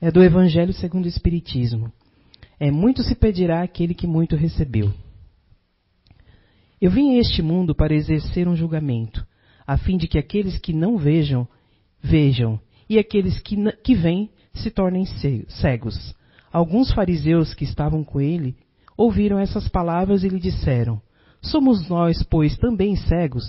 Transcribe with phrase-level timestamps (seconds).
[0.00, 1.92] é do Evangelho segundo o Espiritismo.
[2.58, 4.92] É muito se pedirá aquele que muito recebeu.
[6.80, 9.26] Eu vim a este mundo para exercer um julgamento,
[9.66, 11.46] a fim de que aqueles que não vejam,
[12.02, 12.58] vejam,
[12.88, 15.04] e aqueles que, que vêm se tornem
[15.48, 16.14] cegos.
[16.50, 18.56] Alguns fariseus que estavam com ele
[18.96, 21.00] ouviram essas palavras e lhe disseram:
[21.42, 23.44] Somos nós, pois, também cegos?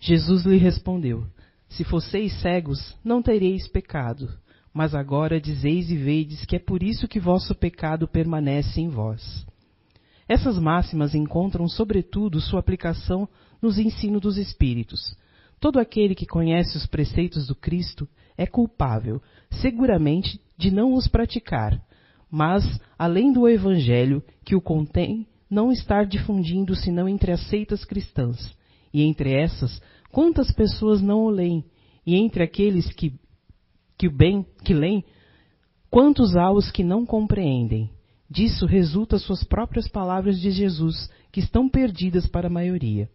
[0.00, 1.26] Jesus lhe respondeu:
[1.76, 4.32] Se fosseis cegos, não tereis pecado.
[4.72, 9.46] Mas agora dizeis e vedes que é por isso que vosso pecado permanece em vós.
[10.26, 13.28] Essas máximas encontram, sobretudo, sua aplicação
[13.60, 15.14] nos ensinos dos Espíritos.
[15.60, 21.78] Todo aquele que conhece os preceitos do Cristo é culpável, seguramente, de não os praticar,
[22.30, 22.64] mas,
[22.98, 28.54] além do Evangelho que o contém, não estar difundindo senão entre as seitas cristãs,
[28.92, 29.80] e entre essas,
[30.16, 31.62] quantas pessoas não o leem,
[32.06, 33.12] e entre aqueles que,
[33.98, 35.04] que bem que leem,
[35.90, 37.90] quantos há os que não compreendem.
[38.30, 43.10] Disso resulta suas próprias palavras de Jesus, que estão perdidas para a maioria.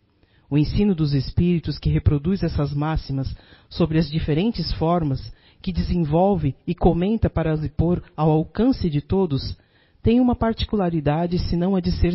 [0.48, 3.36] O ensino dos espíritos que reproduz essas máximas
[3.68, 9.58] sobre as diferentes formas que desenvolve e comenta para as pôr ao alcance de todos,
[10.04, 12.14] tem uma particularidade senão a de ser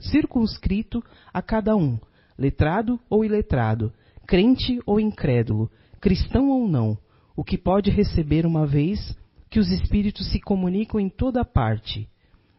[0.00, 2.00] circunscrito a cada um,
[2.36, 3.92] letrado ou iletrado,
[4.26, 6.98] crente ou incrédulo, cristão ou não,
[7.36, 9.16] o que pode receber uma vez
[9.50, 12.08] que os espíritos se comunicam em toda parte.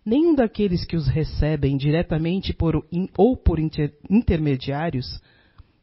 [0.05, 2.85] Nenhum daqueles que os recebem diretamente por,
[3.17, 5.21] ou por inter, intermediários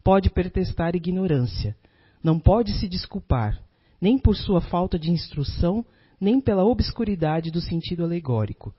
[0.02, 1.76] pode pretestar ignorância,
[2.22, 3.60] não pode se desculpar,
[4.00, 5.84] nem por sua falta de instrução,
[6.20, 8.72] nem pela obscuridade do sentido alegórico.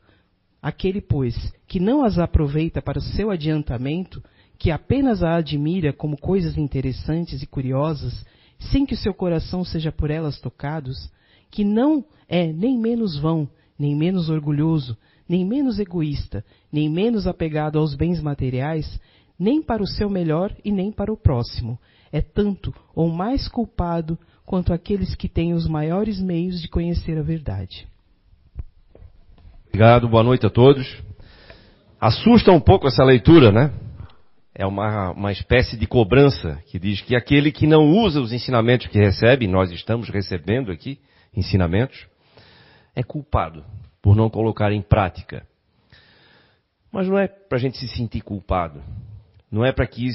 [0.62, 1.36] Aquele, pois,
[1.68, 4.24] que não as aproveita para o seu adiantamento,
[4.58, 8.26] que apenas a admira como coisas interessantes e curiosas,
[8.60, 11.12] sem que o seu coração seja por elas tocados,
[11.52, 17.78] que não é nem menos vão, nem menos orgulhoso, nem menos egoísta, nem menos apegado
[17.78, 19.00] aos bens materiais,
[19.38, 21.78] nem para o seu melhor e nem para o próximo,
[22.12, 27.22] é tanto ou mais culpado quanto aqueles que têm os maiores meios de conhecer a
[27.22, 27.88] verdade.
[29.68, 31.02] Obrigado, boa noite a todos.
[32.00, 33.74] Assusta um pouco essa leitura, né?
[34.56, 38.88] É uma, uma espécie de cobrança que diz que aquele que não usa os ensinamentos
[38.88, 41.00] que recebe, nós estamos recebendo aqui
[41.36, 42.08] ensinamentos,
[42.96, 43.66] é culpado
[44.02, 45.48] por não colocar em prática.
[46.92, 48.84] Mas não é para a gente se sentir culpado.
[49.52, 50.08] Não é para que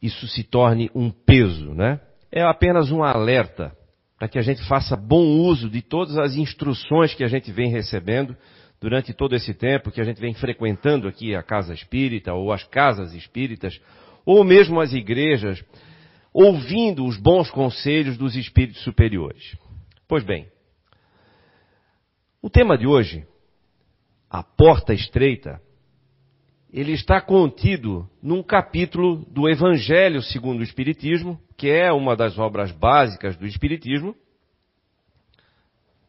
[0.00, 2.00] isso se torne um peso, né?
[2.30, 3.72] é apenas um alerta
[4.18, 7.70] para que a gente faça bom uso de todas as instruções que a gente vem
[7.70, 8.36] recebendo
[8.80, 12.64] durante todo esse tempo que a gente vem frequentando aqui a casa espírita ou as
[12.64, 13.80] casas espíritas,
[14.24, 15.64] ou mesmo as igrejas,
[16.32, 19.56] ouvindo os bons conselhos dos espíritos superiores.
[20.06, 20.48] Pois bem,
[22.40, 23.26] o tema de hoje,
[24.30, 25.60] a porta estreita,
[26.72, 32.70] ele está contido num capítulo do Evangelho segundo o Espiritismo, que é uma das obras
[32.70, 34.14] básicas do Espiritismo,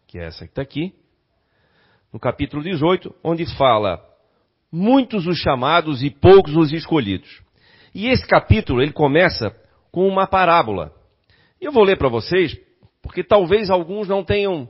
[0.05, 0.93] que é essa que está aqui,
[2.11, 4.03] no capítulo 18, onde fala
[4.71, 7.41] muitos os chamados e poucos os escolhidos.
[7.93, 9.55] E esse capítulo ele começa
[9.91, 10.93] com uma parábola.
[11.59, 12.57] Eu vou ler para vocês,
[13.01, 14.69] porque talvez alguns não tenham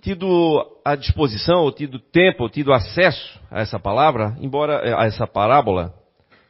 [0.00, 5.26] tido a disposição, ou tido tempo, ou tido acesso a essa palavra, embora a essa
[5.26, 5.92] parábola,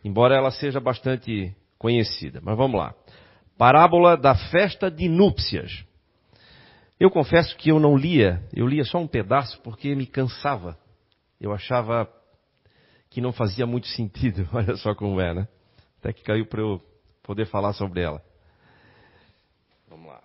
[0.04, 2.40] embora ela seja bastante conhecida.
[2.42, 2.94] Mas vamos lá.
[3.56, 5.85] Parábola da festa de núpcias.
[6.98, 10.78] Eu confesso que eu não lia, eu lia só um pedaço porque me cansava.
[11.38, 12.08] Eu achava
[13.10, 14.48] que não fazia muito sentido.
[14.52, 15.48] Olha só como é, né?
[15.98, 16.80] Até que caiu para eu
[17.22, 18.22] poder falar sobre ela.
[19.88, 20.22] Vamos lá.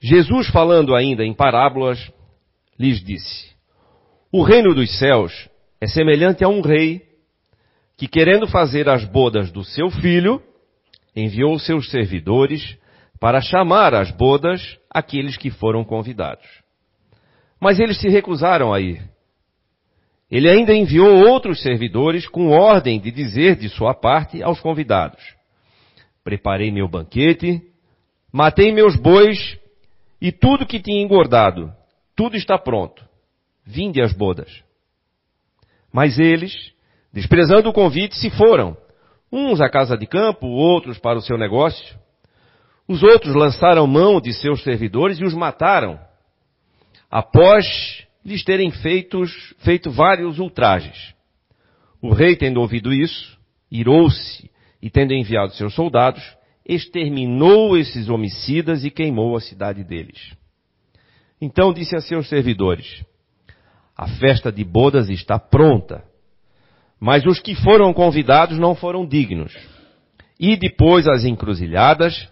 [0.00, 2.10] Jesus, falando ainda em parábolas,
[2.78, 3.54] lhes disse:
[4.32, 7.06] O reino dos céus é semelhante a um rei
[7.98, 10.42] que, querendo fazer as bodas do seu filho,
[11.14, 12.78] enviou seus servidores
[13.20, 16.46] para chamar às bodas aqueles que foram convidados.
[17.60, 19.02] Mas eles se recusaram a ir.
[20.30, 25.22] Ele ainda enviou outros servidores com ordem de dizer de sua parte aos convidados:
[26.24, 27.60] Preparei meu banquete,
[28.32, 29.58] matei meus bois
[30.20, 31.72] e tudo que tinha engordado,
[32.16, 33.04] tudo está pronto.
[33.64, 34.64] Vinde às bodas.
[35.92, 36.72] Mas eles,
[37.12, 38.76] Desprezando o convite, se foram.
[39.32, 41.98] Uns à casa de campo, outros para o seu negócio.
[42.90, 45.96] Os outros lançaram mão de seus servidores e os mataram,
[47.08, 51.14] após lhes terem feitos, feito vários ultrajes.
[52.02, 53.38] O rei, tendo ouvido isso,
[53.70, 54.50] irou-se
[54.82, 56.20] e, tendo enviado seus soldados,
[56.66, 60.34] exterminou esses homicidas e queimou a cidade deles.
[61.40, 63.04] Então disse a seus servidores:
[63.96, 66.02] A festa de bodas está pronta,
[66.98, 69.56] mas os que foram convidados não foram dignos.
[70.40, 72.28] E depois as encruzilhadas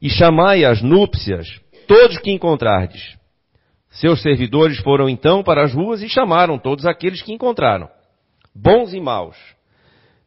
[0.00, 3.18] e chamai as núpcias todos que encontrardes.
[3.90, 7.88] Seus servidores foram então para as ruas e chamaram todos aqueles que encontraram,
[8.54, 9.36] bons e maus.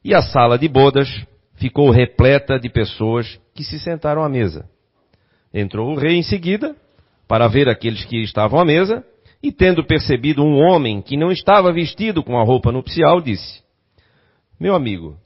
[0.03, 1.09] E a sala de bodas
[1.55, 4.69] ficou repleta de pessoas que se sentaram à mesa.
[5.53, 6.75] Entrou o rei em seguida
[7.27, 9.05] para ver aqueles que estavam à mesa
[9.41, 13.61] e, tendo percebido um homem que não estava vestido com a roupa nupcial, disse:
[14.59, 15.17] Meu amigo,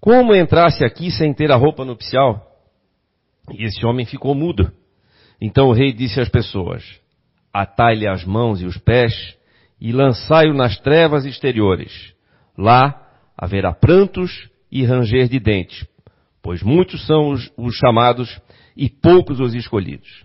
[0.00, 2.51] como entrasse aqui sem ter a roupa nupcial?
[3.58, 4.72] E esse homem ficou mudo.
[5.40, 6.84] Então o rei disse às pessoas:
[7.52, 9.36] Atai-lhe as mãos e os pés
[9.80, 12.14] e lançai-o nas trevas exteriores.
[12.56, 12.98] Lá
[13.36, 15.86] haverá prantos e ranger de dentes,
[16.40, 18.40] pois muitos são os, os chamados
[18.76, 20.24] e poucos os escolhidos.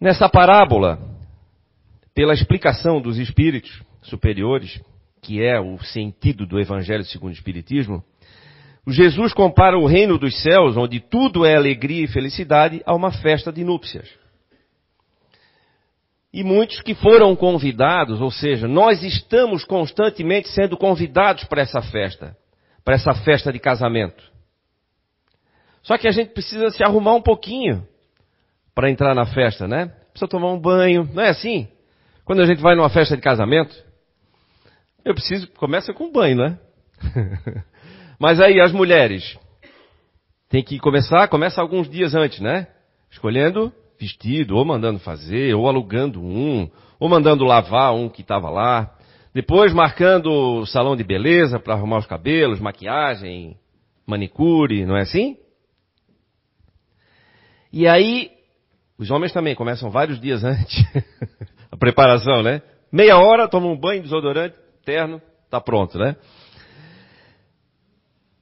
[0.00, 1.00] Nessa parábola,
[2.14, 4.80] pela explicação dos espíritos superiores,
[5.22, 8.04] que é o sentido do Evangelho segundo o Espiritismo,
[8.86, 13.52] Jesus compara o reino dos céus, onde tudo é alegria e felicidade, a uma festa
[13.52, 14.08] de núpcias.
[16.32, 22.36] E muitos que foram convidados, ou seja, nós estamos constantemente sendo convidados para essa festa,
[22.84, 24.22] para essa festa de casamento.
[25.82, 27.86] Só que a gente precisa se arrumar um pouquinho
[28.74, 29.86] para entrar na festa, né?
[30.10, 31.68] Precisa tomar um banho, não é assim?
[32.24, 33.74] Quando a gente vai numa festa de casamento,
[35.04, 36.58] eu preciso, começa com um banho, né?
[38.18, 39.38] Mas aí as mulheres
[40.48, 42.68] tem que começar, começa alguns dias antes, né?
[43.10, 48.94] Escolhendo vestido, ou mandando fazer, ou alugando um, ou mandando lavar um que estava lá.
[49.34, 53.56] Depois marcando o salão de beleza para arrumar os cabelos, maquiagem,
[54.06, 55.36] manicure, não é assim?
[57.72, 58.30] E aí,
[58.98, 60.84] os homens também começam vários dias antes
[61.70, 62.62] a preparação, né?
[62.90, 65.20] Meia hora, toma um banho, desodorante, terno,
[65.50, 66.16] tá pronto, né?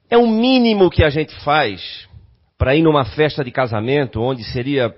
[0.09, 2.07] É o mínimo que a gente faz
[2.57, 4.95] para ir numa festa de casamento, onde seria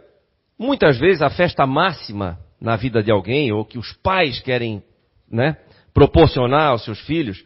[0.60, 4.84] muitas vezes a festa máxima na vida de alguém, ou que os pais querem
[5.32, 5.58] né,
[5.94, 7.44] proporcionar aos seus filhos.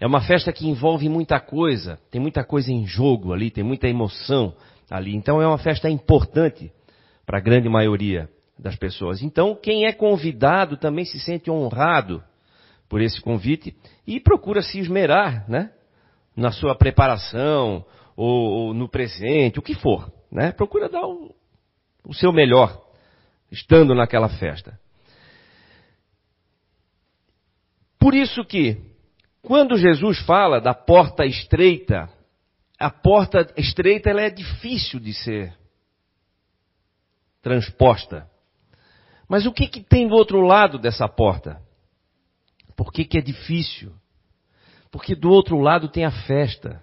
[0.00, 3.88] É uma festa que envolve muita coisa, tem muita coisa em jogo ali, tem muita
[3.88, 4.54] emoção
[4.90, 5.14] ali.
[5.14, 6.72] Então é uma festa importante
[7.26, 9.22] para a grande maioria das pessoas.
[9.22, 12.22] Então quem é convidado também se sente honrado
[12.88, 13.76] por esse convite
[14.06, 15.70] e procura se esmerar, né?
[16.36, 17.84] Na sua preparação
[18.16, 20.52] ou, ou, no presente, o que for, né?
[20.52, 21.34] Procura dar o,
[22.04, 22.80] o seu melhor
[23.50, 24.78] estando naquela festa.
[27.98, 28.80] Por isso que,
[29.42, 32.08] quando Jesus fala da porta estreita,
[32.78, 35.56] a porta estreita ela é difícil de ser
[37.40, 38.28] transposta.
[39.28, 41.62] Mas o que, que tem do outro lado dessa porta?
[42.76, 43.92] Por que, que é difícil?
[44.92, 46.82] Porque do outro lado tem a festa.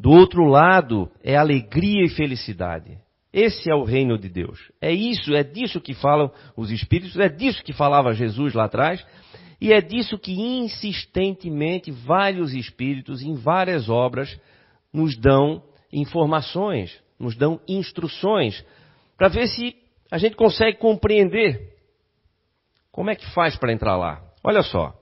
[0.00, 2.98] Do outro lado é alegria e felicidade.
[3.30, 4.58] Esse é o reino de Deus.
[4.80, 9.04] É isso, é disso que falam os Espíritos, é disso que falava Jesus lá atrás,
[9.60, 14.40] e é disso que insistentemente vários Espíritos, em várias obras,
[14.90, 15.62] nos dão
[15.92, 18.64] informações, nos dão instruções,
[19.18, 19.76] para ver se
[20.10, 21.74] a gente consegue compreender
[22.90, 24.22] como é que faz para entrar lá.
[24.42, 24.94] Olha só.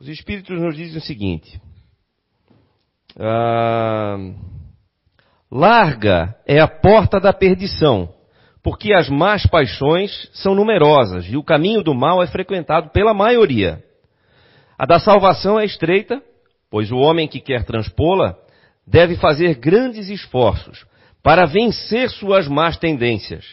[0.00, 1.60] Os Espíritos nos dizem o seguinte:
[3.18, 4.16] ah,
[5.50, 8.08] larga é a porta da perdição,
[8.62, 13.84] porque as más paixões são numerosas e o caminho do mal é frequentado pela maioria.
[14.78, 16.22] A da salvação é estreita,
[16.70, 18.36] pois o homem que quer transpô-la
[18.86, 20.86] deve fazer grandes esforços
[21.22, 23.44] para vencer suas más tendências,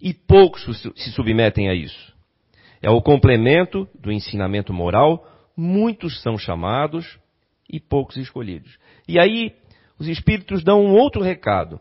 [0.00, 0.64] e poucos
[0.96, 2.12] se submetem a isso.
[2.82, 5.24] É o complemento do ensinamento moral
[5.56, 7.18] muitos são chamados
[7.70, 8.78] e poucos escolhidos.
[9.08, 9.54] E aí,
[9.98, 11.80] os Espíritos dão um outro recado.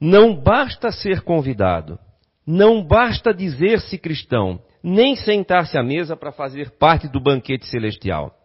[0.00, 1.98] Não basta ser convidado,
[2.46, 8.36] não basta dizer-se cristão, nem sentar-se à mesa para fazer parte do banquete celestial.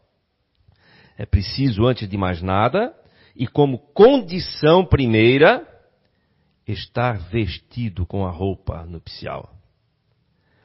[1.17, 2.93] É preciso, antes de mais nada,
[3.35, 5.67] e como condição primeira,
[6.65, 9.53] estar vestido com a roupa nupcial.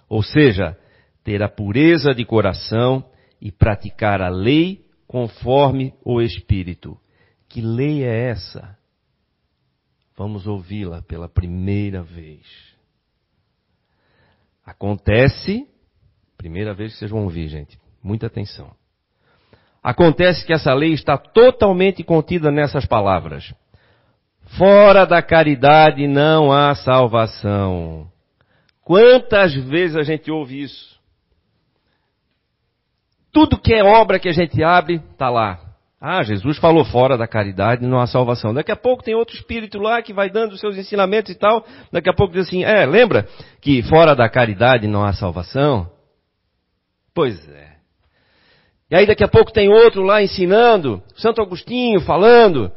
[0.08, 0.78] Ou seja,
[1.24, 3.04] ter a pureza de coração
[3.44, 6.98] e praticar a lei conforme o Espírito.
[7.46, 8.76] Que lei é essa?
[10.16, 12.40] Vamos ouvi-la pela primeira vez.
[14.64, 15.68] Acontece,
[16.38, 18.74] primeira vez que vocês vão ouvir, gente, muita atenção.
[19.82, 23.54] Acontece que essa lei está totalmente contida nessas palavras.
[24.56, 28.10] Fora da caridade não há salvação.
[28.82, 30.93] Quantas vezes a gente ouve isso?
[33.34, 35.58] Tudo que é obra que a gente abre, está lá.
[36.00, 38.54] Ah, Jesus falou fora da caridade não há salvação.
[38.54, 41.66] Daqui a pouco tem outro espírito lá que vai dando os seus ensinamentos e tal.
[41.90, 43.26] Daqui a pouco diz assim, é, lembra
[43.60, 45.90] que fora da caridade não há salvação?
[47.12, 47.74] Pois é.
[48.88, 52.70] E aí daqui a pouco tem outro lá ensinando, Santo Agostinho falando,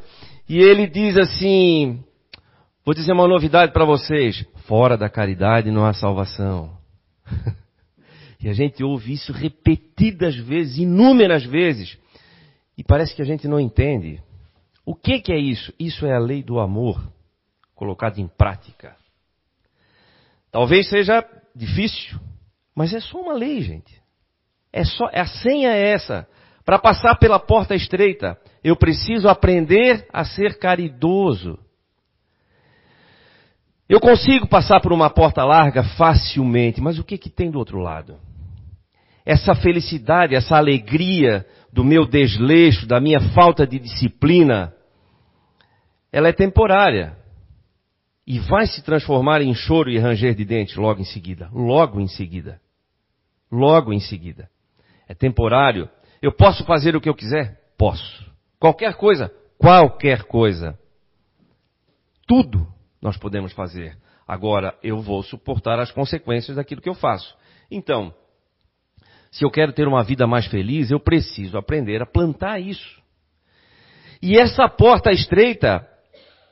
[0.49, 2.03] e ele diz assim,
[2.83, 6.71] vou dizer uma novidade para vocês, fora da caridade não há salvação.
[8.39, 11.97] e a gente ouve isso repetidas vezes, inúmeras vezes.
[12.77, 14.21] E parece que a gente não entende.
[14.85, 15.73] O que, que é isso?
[15.79, 17.01] Isso é a lei do amor
[17.75, 18.95] colocada em prática.
[20.51, 21.23] Talvez seja
[21.55, 22.19] difícil,
[22.75, 24.01] mas é só uma lei, gente.
[24.71, 26.27] É só, a senha é essa.
[26.63, 31.57] Para passar pela porta estreita, eu preciso aprender a ser caridoso.
[33.89, 37.79] Eu consigo passar por uma porta larga facilmente, mas o que, que tem do outro
[37.79, 38.19] lado?
[39.27, 44.73] Essa felicidade, essa alegria do meu desleixo, da minha falta de disciplina,
[46.13, 47.17] ela é temporária.
[48.25, 51.49] E vai se transformar em choro e ranger de dentes logo em seguida.
[51.51, 52.61] Logo em seguida.
[53.51, 54.49] Logo em seguida.
[55.09, 55.89] É temporário.
[56.21, 57.59] Eu posso fazer o que eu quiser?
[57.77, 58.25] Posso.
[58.57, 59.29] Qualquer coisa?
[59.57, 60.79] Qualquer coisa.
[62.25, 62.65] Tudo
[63.01, 63.97] nós podemos fazer.
[64.25, 67.35] Agora, eu vou suportar as consequências daquilo que eu faço.
[67.69, 68.13] Então,
[69.31, 73.01] se eu quero ter uma vida mais feliz, eu preciso aprender a plantar isso.
[74.21, 75.87] E essa porta estreita,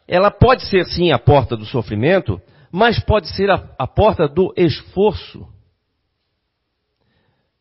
[0.07, 2.39] ela pode ser sim a porta do sofrimento,
[2.71, 5.47] mas pode ser a, a porta do esforço.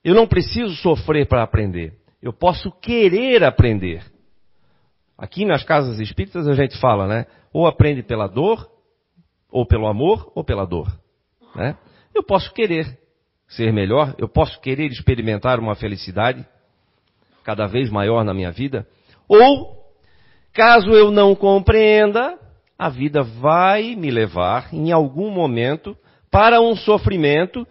[0.03, 1.95] Eu não preciso sofrer para aprender.
[2.21, 4.05] Eu posso querer aprender.
[5.17, 7.27] Aqui nas casas espíritas a gente fala, né?
[7.53, 8.69] Ou aprende pela dor,
[9.51, 10.89] ou pelo amor, ou pela dor.
[11.55, 11.79] Né?
[12.15, 12.99] Eu posso querer
[13.57, 16.45] ser melhor, eu posso querer experimentar uma felicidade
[17.45, 18.87] cada vez maior na minha vida,
[19.29, 19.85] ou,
[20.53, 22.39] caso eu não compreenda,
[22.79, 25.97] a vida vai me levar em algum momento
[26.31, 27.67] para um sofrimento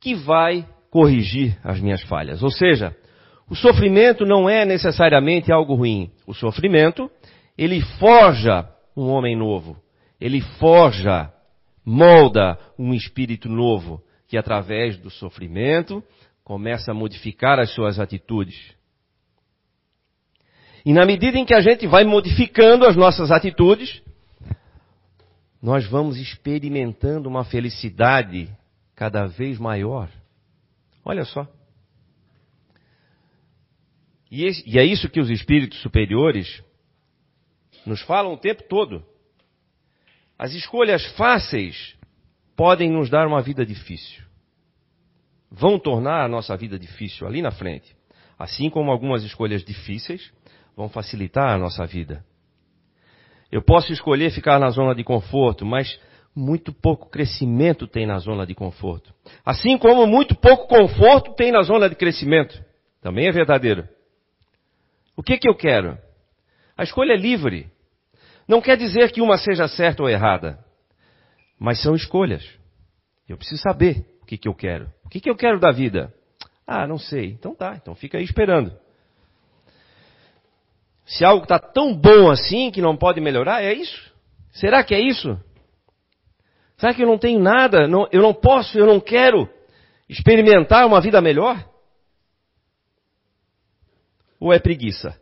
[0.00, 2.42] que vai corrigir as minhas falhas.
[2.42, 2.94] Ou seja,
[3.48, 6.10] o sofrimento não é necessariamente algo ruim.
[6.26, 7.10] O sofrimento,
[7.56, 9.76] ele forja um homem novo.
[10.20, 11.32] Ele forja,
[11.84, 14.02] molda um espírito novo
[14.34, 16.02] que através do sofrimento
[16.42, 18.74] começa a modificar as suas atitudes.
[20.84, 24.02] E na medida em que a gente vai modificando as nossas atitudes,
[25.62, 28.50] nós vamos experimentando uma felicidade
[28.96, 30.10] cada vez maior.
[31.04, 31.46] Olha só.
[34.28, 36.60] E, e é isso que os espíritos superiores
[37.86, 39.06] nos falam o tempo todo.
[40.36, 41.94] As escolhas fáceis
[42.56, 44.22] podem nos dar uma vida difícil.
[45.50, 47.94] Vão tornar a nossa vida difícil ali na frente.
[48.38, 50.32] Assim como algumas escolhas difíceis
[50.76, 52.24] vão facilitar a nossa vida.
[53.50, 56.00] Eu posso escolher ficar na zona de conforto, mas
[56.34, 59.14] muito pouco crescimento tem na zona de conforto.
[59.44, 62.60] Assim como muito pouco conforto tem na zona de crescimento.
[63.00, 63.88] Também é verdadeiro.
[65.16, 65.96] O que, que eu quero?
[66.76, 67.70] A escolha é livre.
[68.48, 70.63] Não quer dizer que uma seja certa ou errada.
[71.58, 72.44] Mas são escolhas.
[73.28, 74.92] Eu preciso saber o que, que eu quero.
[75.04, 76.12] O que, que eu quero da vida?
[76.66, 77.26] Ah, não sei.
[77.26, 78.72] Então tá, então fica aí esperando.
[81.06, 84.12] Se algo está tão bom assim que não pode melhorar, é isso?
[84.52, 85.38] Será que é isso?
[86.76, 87.86] Será que eu não tenho nada?
[87.86, 89.48] Não, eu não posso, eu não quero
[90.08, 91.62] experimentar uma vida melhor?
[94.40, 95.18] Ou é preguiça?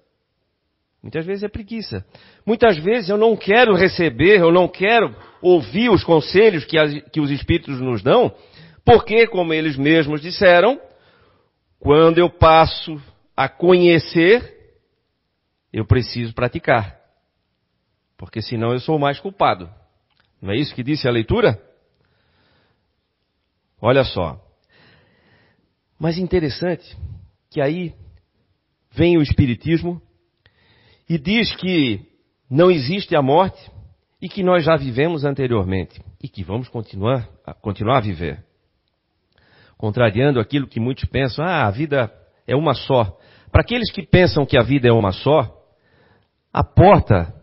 [1.02, 2.06] Muitas vezes é preguiça.
[2.46, 7.20] Muitas vezes eu não quero receber, eu não quero ouvir os conselhos que, as, que
[7.20, 8.32] os Espíritos nos dão,
[8.84, 10.80] porque, como eles mesmos disseram,
[11.80, 13.00] quando eu passo
[13.36, 14.76] a conhecer,
[15.72, 17.00] eu preciso praticar.
[18.16, 19.68] Porque senão eu sou mais culpado.
[20.40, 21.60] Não é isso que disse a leitura?
[23.80, 24.40] Olha só.
[25.98, 26.96] Mas interessante
[27.50, 27.92] que aí
[28.92, 30.00] vem o Espiritismo
[31.12, 32.00] e diz que
[32.50, 33.70] não existe a morte
[34.18, 37.28] e que nós já vivemos anteriormente e que vamos continuar,
[37.60, 38.42] continuar a viver.
[39.76, 42.10] Contrariando aquilo que muitos pensam, ah, a vida
[42.46, 43.14] é uma só.
[43.50, 45.54] Para aqueles que pensam que a vida é uma só,
[46.50, 47.34] a porta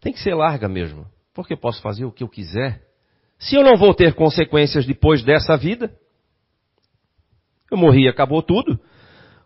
[0.00, 2.82] tem que ser larga mesmo, porque eu posso fazer o que eu quiser.
[3.38, 5.96] Se eu não vou ter consequências depois dessa vida,
[7.70, 8.80] eu morri, acabou tudo.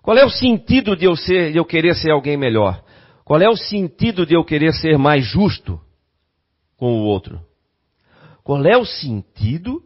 [0.00, 2.85] Qual é o sentido de eu ser, de eu querer ser alguém melhor?
[3.26, 5.80] Qual é o sentido de eu querer ser mais justo
[6.76, 7.44] com o outro?
[8.44, 9.82] Qual é o sentido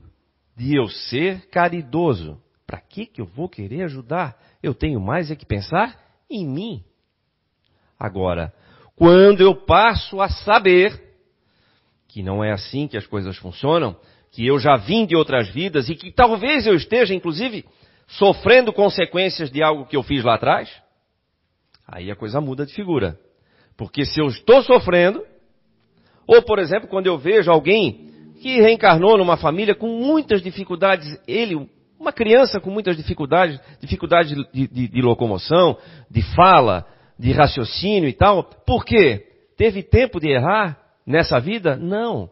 [0.55, 2.39] de eu ser caridoso?
[2.67, 4.37] Para que que eu vou querer ajudar?
[4.63, 6.85] Eu tenho mais é que pensar em mim.
[7.99, 8.53] Agora,
[8.95, 11.03] quando eu passo a saber
[12.09, 13.97] que não é assim que as coisas funcionam,
[14.33, 17.65] que eu já vim de outras vidas e que talvez eu esteja, inclusive,
[18.07, 20.71] sofrendo consequências de algo que eu fiz lá atrás,
[21.89, 23.19] aí a coisa muda de figura.
[23.81, 25.25] Porque se eu estou sofrendo,
[26.27, 31.67] ou por exemplo, quando eu vejo alguém que reencarnou numa família com muitas dificuldades, ele,
[31.99, 35.79] uma criança com muitas dificuldades, dificuldades de, de, de locomoção,
[36.11, 36.87] de fala,
[37.19, 39.27] de raciocínio e tal, por quê?
[39.57, 41.75] Teve tempo de errar nessa vida?
[41.75, 42.29] Não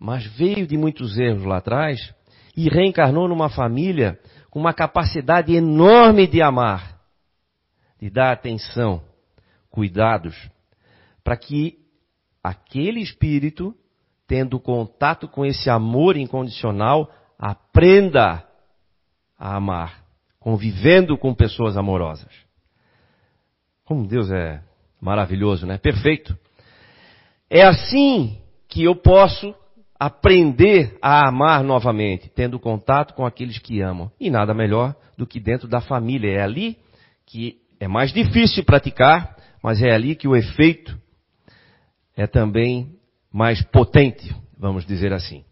[0.00, 2.14] mas veio de muitos erros lá atrás
[2.56, 6.98] e reencarnou numa família com uma capacidade enorme de amar,
[8.00, 9.02] de dar atenção,
[9.70, 10.34] cuidados,
[11.22, 11.78] para que
[12.42, 13.74] aquele espírito,
[14.26, 18.46] tendo contato com esse amor incondicional, aprenda
[19.38, 20.04] a amar,
[20.38, 22.32] convivendo com pessoas amorosas.
[23.84, 24.62] Como Deus é
[25.00, 25.78] maravilhoso, né?
[25.78, 26.36] Perfeito.
[27.48, 29.54] É assim que eu posso
[29.98, 34.10] aprender a amar novamente, tendo contato com aqueles que amam.
[34.18, 36.30] E nada melhor do que dentro da família.
[36.30, 36.78] É ali
[37.26, 40.98] que é mais difícil praticar, mas é ali que o efeito
[42.20, 42.98] é também
[43.32, 45.42] mais potente, vamos dizer assim.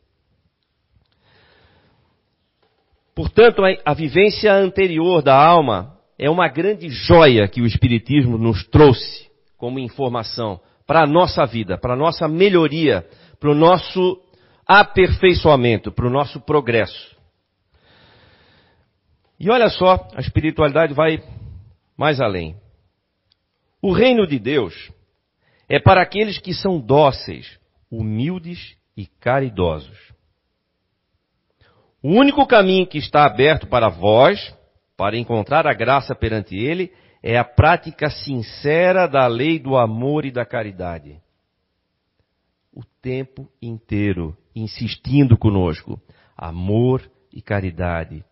[3.15, 9.31] Portanto, a vivência anterior da alma é uma grande joia que o Espiritismo nos trouxe
[9.57, 13.09] como informação para a nossa vida, para a nossa melhoria,
[13.41, 14.21] para o nosso
[14.67, 17.17] aperfeiçoamento, para o nosso progresso.
[19.41, 21.23] E olha só, a espiritualidade vai
[21.97, 22.57] mais além.
[23.81, 24.93] O reino de Deus
[25.69, 27.59] é para aqueles que são dóceis,
[27.91, 29.99] humildes e caridosos.
[32.03, 34.55] O único caminho que está aberto para vós,
[34.97, 40.31] para encontrar a graça perante Ele, é a prática sincera da lei do amor e
[40.31, 41.21] da caridade.
[42.73, 46.01] O tempo inteiro insistindo conosco.
[46.37, 48.25] Amor e caridade.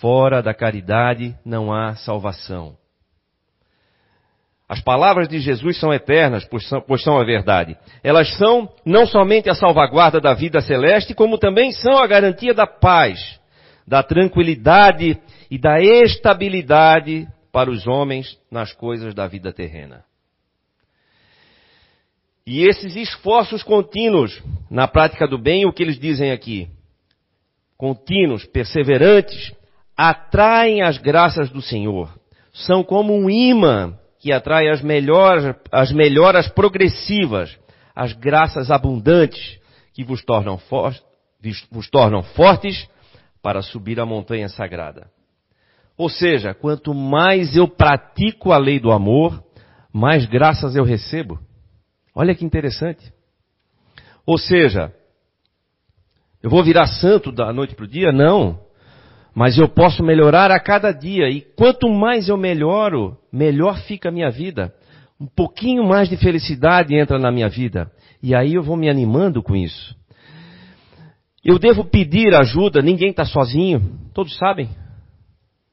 [0.00, 2.79] Fora da caridade não há salvação.
[4.70, 7.76] As palavras de Jesus são eternas, pois são, pois são a verdade.
[8.04, 12.68] Elas são não somente a salvaguarda da vida celeste, como também são a garantia da
[12.68, 13.40] paz,
[13.84, 15.18] da tranquilidade
[15.50, 20.04] e da estabilidade para os homens nas coisas da vida terrena.
[22.46, 26.68] E esses esforços contínuos na prática do bem, o que eles dizem aqui?
[27.76, 29.52] Contínuos, perseverantes,
[29.96, 32.16] atraem as graças do Senhor.
[32.52, 37.58] São como um imã que atrai as melhoras, as melhoras progressivas,
[37.96, 39.58] as graças abundantes
[39.94, 40.94] que vos tornam, for,
[41.72, 42.86] vos tornam fortes
[43.42, 45.10] para subir a montanha sagrada.
[45.96, 49.42] Ou seja, quanto mais eu pratico a lei do amor,
[49.92, 51.38] mais graças eu recebo.
[52.14, 53.12] Olha que interessante.
[54.26, 54.94] Ou seja,
[56.42, 58.12] eu vou virar santo da noite para o dia?
[58.12, 58.60] Não.
[59.34, 61.28] Mas eu posso melhorar a cada dia.
[61.28, 64.74] E quanto mais eu melhoro, melhor fica a minha vida.
[65.20, 67.90] Um pouquinho mais de felicidade entra na minha vida.
[68.22, 69.96] E aí eu vou me animando com isso.
[71.44, 73.98] Eu devo pedir ajuda, ninguém está sozinho.
[74.12, 74.68] Todos sabem?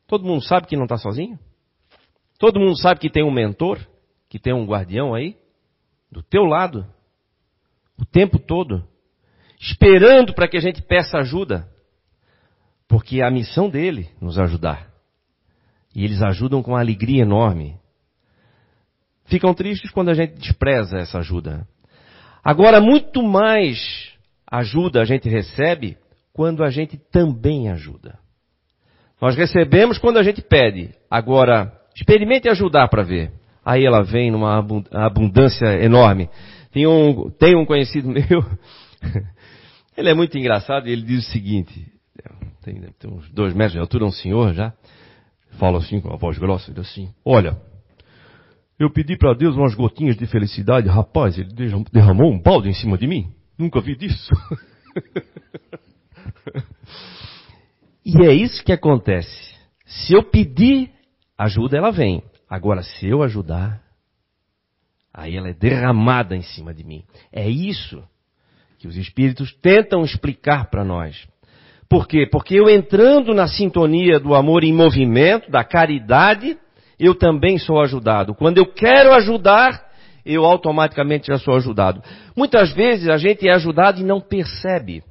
[0.08, 1.38] Todo mundo sabe que não está sozinho?
[2.40, 3.80] Todo mundo sabe que tem um mentor,
[4.30, 5.36] que tem um guardião aí?
[6.12, 6.86] do teu lado,
[8.00, 8.84] o tempo todo,
[9.60, 11.70] esperando para que a gente peça ajuda,
[12.88, 14.88] porque é a missão dele nos ajudar.
[15.96, 17.76] E eles ajudam com uma alegria enorme.
[19.26, 21.68] Ficam tristes quando a gente despreza essa ajuda.
[22.44, 24.14] Agora, muito mais
[24.50, 25.98] ajuda a gente recebe
[26.32, 28.20] quando a gente também ajuda.
[29.20, 30.94] Nós recebemos quando a gente pede.
[31.10, 33.34] Agora, experimente ajudar para ver
[33.68, 36.30] aí ela vem numa abundância enorme.
[36.72, 38.46] Tem um, tem um conhecido meu,
[39.98, 41.86] ele é muito engraçado e ele diz o seguinte,
[42.74, 44.74] tem, uns dois metros de altura, um senhor já,
[45.58, 47.60] fala assim com a voz grossa, ele assim, olha,
[48.80, 51.50] eu pedi para Deus umas gotinhas de felicidade, rapaz, ele
[51.92, 53.34] derramou um balde em cima de mim.
[53.58, 54.32] Nunca vi disso.
[58.06, 59.56] e é isso que acontece.
[59.86, 60.92] Se eu pedir
[61.38, 62.22] ajuda, ela vem.
[62.48, 63.82] Agora, se eu ajudar,
[65.12, 67.04] aí ela é derramada em cima de mim.
[67.32, 68.04] É isso
[68.78, 71.28] que os espíritos tentam explicar para nós.
[71.90, 72.28] Por quê?
[72.30, 76.58] Porque eu entrando na sintonia do amor em movimento, da caridade,
[77.00, 78.36] eu também sou ajudado.
[78.36, 79.88] Quando eu quero ajudar,
[80.26, 82.04] eu automaticamente já sou ajudado.
[82.36, 85.04] Muitas vezes a gente é ajudado e não percebe.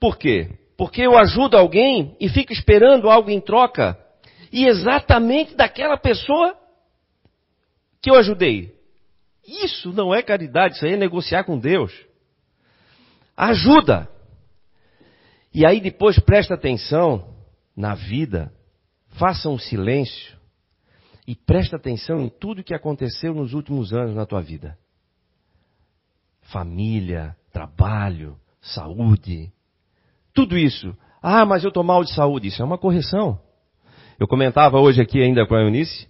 [0.00, 0.50] Por quê?
[0.76, 3.96] Porque eu ajudo alguém e fico esperando algo em troca.
[4.52, 6.56] E exatamente daquela pessoa
[8.02, 8.74] que eu ajudei.
[9.46, 11.92] Isso não é caridade, isso aí é negociar com Deus.
[13.36, 14.08] Ajuda.
[15.54, 17.24] E aí depois presta atenção
[17.76, 18.52] na vida,
[19.10, 20.36] faça um silêncio
[21.26, 24.76] e presta atenção em tudo que aconteceu nos últimos anos na tua vida.
[26.42, 29.52] Família, trabalho, saúde,
[30.34, 30.94] tudo isso.
[31.22, 32.48] Ah, mas eu estou mal de saúde.
[32.48, 33.40] Isso é uma correção.
[34.18, 36.08] Eu comentava hoje aqui ainda com a Eunice.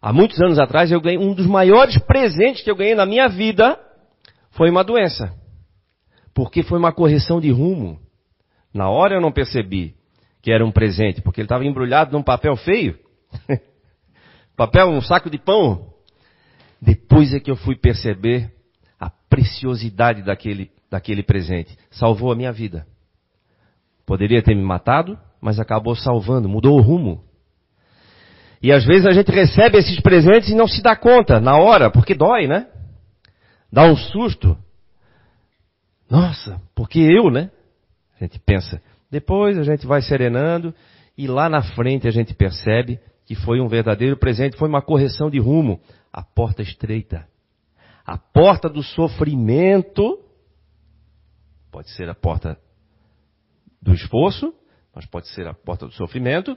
[0.00, 3.28] Há muitos anos atrás eu ganhei um dos maiores presentes que eu ganhei na minha
[3.28, 3.78] vida
[4.50, 5.32] foi uma doença.
[6.34, 8.00] Porque foi uma correção de rumo.
[8.72, 9.94] Na hora eu não percebi
[10.40, 12.98] que era um presente, porque ele estava embrulhado num papel feio.
[14.56, 15.92] papel, um saco de pão.
[16.80, 18.52] Depois é que eu fui perceber
[18.98, 21.76] a preciosidade daquele, daquele presente.
[21.90, 22.86] Salvou a minha vida.
[24.04, 27.22] Poderia ter me matado, mas acabou salvando, mudou o rumo.
[28.60, 31.90] E às vezes a gente recebe esses presentes e não se dá conta na hora,
[31.90, 32.66] porque dói, né?
[33.72, 34.56] Dá um susto.
[36.10, 37.50] Nossa, porque eu, né?
[38.22, 38.80] A gente pensa.
[39.10, 40.72] Depois a gente vai serenando
[41.18, 45.28] e lá na frente a gente percebe que foi um verdadeiro presente, foi uma correção
[45.28, 45.80] de rumo.
[46.12, 47.26] A porta estreita.
[48.06, 50.20] A porta do sofrimento
[51.70, 52.56] pode ser a porta
[53.80, 54.54] do esforço,
[54.94, 56.56] mas pode ser a porta do sofrimento.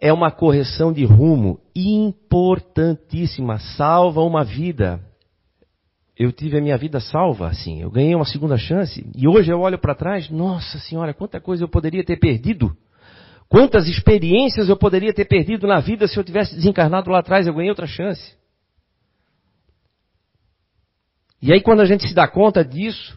[0.00, 5.04] É uma correção de rumo importantíssima, salva uma vida
[6.18, 7.80] eu tive a minha vida salva, assim.
[7.80, 9.06] Eu ganhei uma segunda chance.
[9.14, 12.76] E hoje eu olho para trás, nossa senhora, quanta coisa eu poderia ter perdido.
[13.48, 17.54] Quantas experiências eu poderia ter perdido na vida se eu tivesse desencarnado lá atrás, eu
[17.54, 18.36] ganhei outra chance.
[21.40, 23.16] E aí quando a gente se dá conta disso,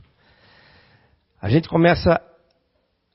[1.41, 2.21] a gente começa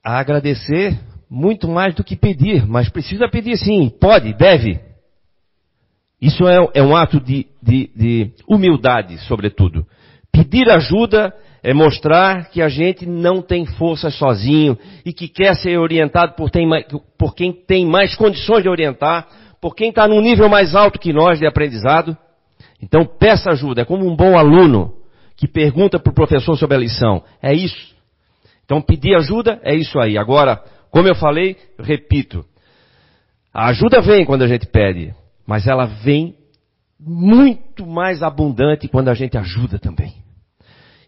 [0.03, 4.86] a agradecer muito mais do que pedir, mas precisa pedir sim, pode, deve.
[6.21, 9.85] Isso é, é um ato de, de, de humildade, sobretudo.
[10.31, 15.77] Pedir ajuda é mostrar que a gente não tem força sozinho e que quer ser
[15.77, 16.67] orientado por, tem,
[17.17, 19.27] por quem tem mais condições de orientar,
[19.61, 22.17] por quem está num nível mais alto que nós de aprendizado.
[22.81, 24.93] Então peça ajuda, é como um bom aluno
[25.35, 27.23] que pergunta para o professor sobre a lição.
[27.41, 27.95] É isso.
[28.65, 30.17] Então pedir ajuda é isso aí.
[30.17, 32.45] Agora, como eu falei, repito,
[33.53, 35.13] a ajuda vem quando a gente pede.
[35.47, 36.35] Mas ela vem
[36.99, 40.13] muito mais abundante quando a gente ajuda também.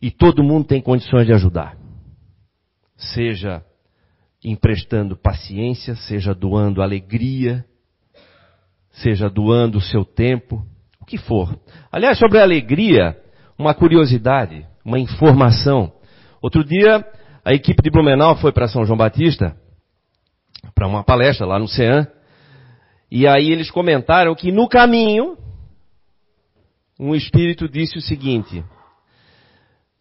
[0.01, 1.75] E todo mundo tem condições de ajudar.
[2.95, 3.61] Seja
[4.43, 7.65] emprestando paciência, seja doando alegria,
[8.91, 10.65] seja doando o seu tempo,
[11.01, 11.59] o que for.
[11.91, 13.17] Aliás, sobre a alegria,
[13.57, 15.91] uma curiosidade, uma informação.
[16.41, 17.05] Outro dia,
[17.43, 19.57] a equipe de Blumenau foi para São João Batista,
[20.73, 22.07] para uma palestra lá no CEAM,
[23.11, 25.37] e aí eles comentaram que no caminho,
[26.99, 28.63] um espírito disse o seguinte: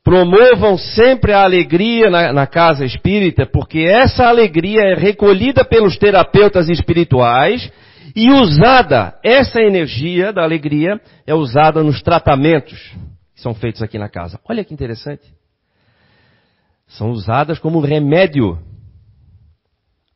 [0.05, 6.68] promovam sempre a alegria na, na, casa espírita, porque essa alegria é recolhida pelos terapeutas
[6.68, 7.71] espirituais
[8.16, 12.97] e usada, essa energia da alegria é usada nos tratamentos
[13.38, 14.40] que são feitos aqui na casa.
[14.49, 15.23] Olha que interessante.
[16.88, 18.59] São usadas como remédio.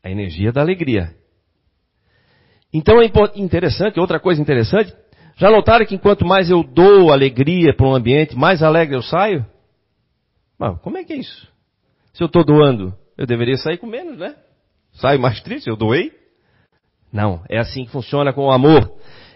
[0.02, 1.14] A energia da alegria.
[2.72, 4.94] Então é interessante, outra coisa interessante,
[5.37, 9.44] já notaram que enquanto mais eu dou alegria para um ambiente, mais alegre eu saio?
[10.58, 11.48] Mas como é que é isso?
[12.12, 14.35] Se eu estou doando, eu deveria sair com menos, né?
[14.92, 16.12] Saio mais triste, eu doei?
[17.12, 18.90] Não, é assim que funciona com o amor.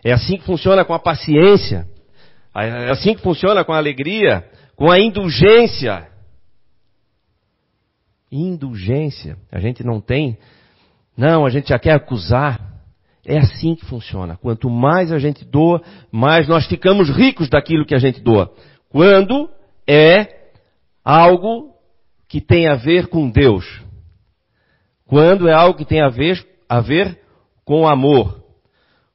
[0.05, 1.87] É assim que funciona com a paciência.
[2.55, 6.09] É assim que funciona com a alegria, com a indulgência.
[8.31, 9.37] Indulgência.
[9.51, 10.39] A gente não tem.
[11.17, 12.76] Não, a gente já quer acusar.
[13.29, 14.37] É assim que funciona.
[14.37, 18.53] Quanto mais a gente doa, mais nós ficamos ricos daquilo que a gente doa.
[18.89, 19.51] Quando
[19.85, 20.47] é
[21.05, 21.75] algo
[22.29, 23.65] que tem a ver com Deus.
[25.07, 27.21] Quando é algo que tem a ver, a ver
[27.65, 28.45] com amor.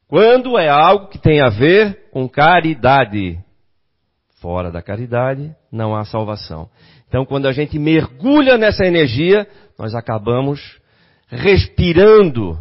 [0.09, 3.39] Quando é algo que tem a ver com caridade.
[4.41, 6.69] Fora da caridade não há salvação.
[7.07, 9.47] Então, quando a gente mergulha nessa energia,
[9.79, 10.81] nós acabamos
[11.27, 12.59] respirando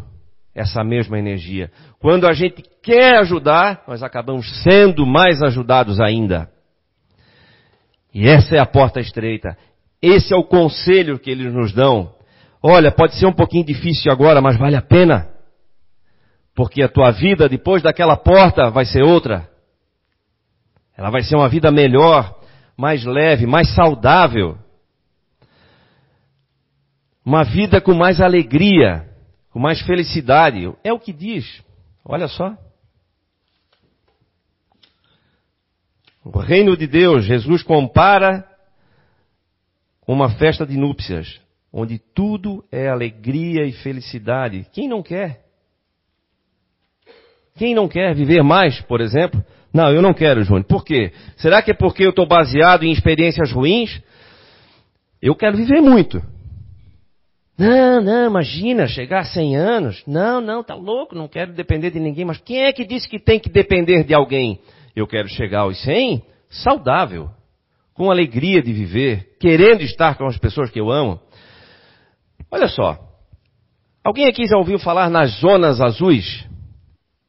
[0.53, 1.71] essa mesma energia.
[1.99, 6.49] Quando a gente quer ajudar, nós acabamos sendo mais ajudados ainda.
[8.13, 9.57] E essa é a porta estreita.
[10.01, 12.13] Esse é o conselho que eles nos dão.
[12.61, 15.29] Olha, pode ser um pouquinho difícil agora, mas vale a pena.
[16.53, 19.49] Porque a tua vida depois daquela porta vai ser outra.
[20.97, 22.37] Ela vai ser uma vida melhor,
[22.77, 24.57] mais leve, mais saudável.
[27.25, 29.07] Uma vida com mais alegria,
[29.51, 30.71] com mais felicidade.
[30.83, 31.63] É o que diz.
[32.03, 32.57] Olha só.
[36.23, 38.47] O reino de Deus, Jesus compara
[40.01, 41.39] com uma festa de núpcias,
[41.73, 44.67] onde tudo é alegria e felicidade.
[44.71, 45.41] Quem não quer?
[47.55, 49.43] Quem não quer viver mais, por exemplo?
[49.73, 50.65] Não, eu não quero, Júnior.
[50.65, 51.11] Por quê?
[51.37, 54.01] Será que é porque eu estou baseado em experiências ruins?
[55.21, 56.21] Eu quero viver muito.
[57.61, 60.03] Não, não, imagina, chegar a 100 anos.
[60.07, 62.25] Não, não, tá louco, não quero depender de ninguém.
[62.25, 64.59] Mas quem é que disse que tem que depender de alguém?
[64.95, 67.29] Eu quero chegar aos 100 saudável,
[67.93, 71.19] com alegria de viver, querendo estar com as pessoas que eu amo.
[72.49, 72.97] Olha só.
[74.03, 76.49] Alguém aqui já ouviu falar nas zonas azuis?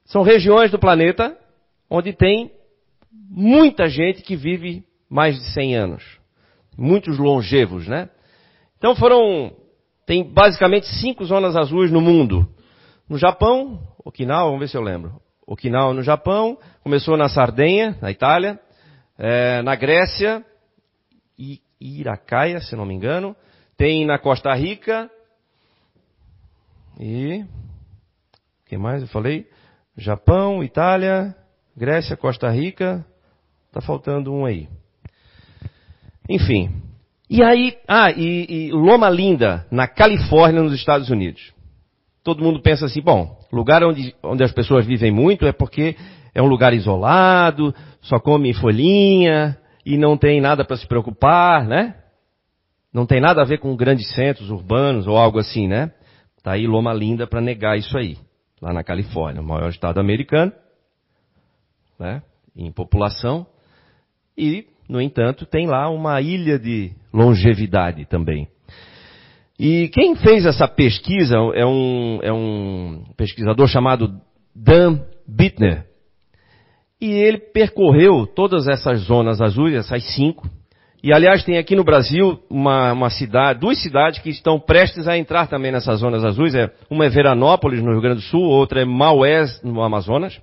[0.06, 1.36] São regiões do planeta
[1.90, 2.50] onde tem
[3.28, 6.02] muita gente que vive mais de 100 anos.
[6.78, 8.08] Muitos longevos, né?
[8.78, 9.52] Então foram,
[10.12, 12.46] tem basicamente cinco zonas azuis no mundo.
[13.08, 15.18] No Japão, Okinawa, vamos ver se eu lembro.
[15.46, 18.60] Okinawa no Japão, começou na Sardenha, na Itália,
[19.18, 20.44] é, na Grécia,
[21.38, 23.34] e Iracaia, se não me engano,
[23.74, 25.10] tem na Costa Rica,
[27.00, 29.48] e, o que mais eu falei?
[29.96, 31.34] Japão, Itália,
[31.74, 33.02] Grécia, Costa Rica,
[33.72, 34.68] tá faltando um aí.
[36.28, 36.81] Enfim.
[37.32, 41.52] E aí, ah, e, e, Loma Linda, na Califórnia, nos Estados Unidos.
[42.22, 45.96] Todo mundo pensa assim, bom, lugar onde, onde as pessoas vivem muito é porque
[46.34, 51.96] é um lugar isolado, só come folhinha e não tem nada para se preocupar, né?
[52.92, 55.90] Não tem nada a ver com grandes centros urbanos ou algo assim, né?
[56.42, 58.18] Tá aí Loma Linda para negar isso aí,
[58.60, 60.52] lá na Califórnia, o maior estado americano
[61.98, 62.22] né,
[62.54, 63.46] em população,
[64.36, 68.48] e, no entanto, tem lá uma ilha de longevidade também.
[69.58, 74.12] E quem fez essa pesquisa é um, é um pesquisador chamado
[74.54, 75.86] Dan Bittner.
[77.00, 80.48] E ele percorreu todas essas zonas azuis, essas cinco.
[81.02, 85.18] E aliás, tem aqui no Brasil uma, uma cidade, duas cidades que estão prestes a
[85.18, 86.54] entrar também nessas zonas azuis.
[86.54, 90.40] É, uma é Veranópolis, no Rio Grande do Sul, outra é Maués, no Amazonas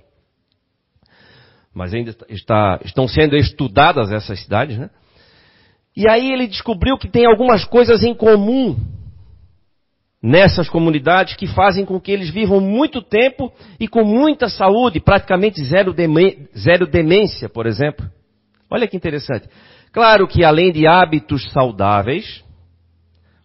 [1.74, 4.90] mas ainda está, estão sendo estudadas essas cidades, né?
[5.96, 8.76] E aí ele descobriu que tem algumas coisas em comum
[10.22, 15.64] nessas comunidades que fazem com que eles vivam muito tempo e com muita saúde, praticamente
[15.64, 15.94] zero,
[16.56, 18.08] zero demência, por exemplo.
[18.70, 19.48] Olha que interessante.
[19.92, 22.44] Claro que além de hábitos saudáveis,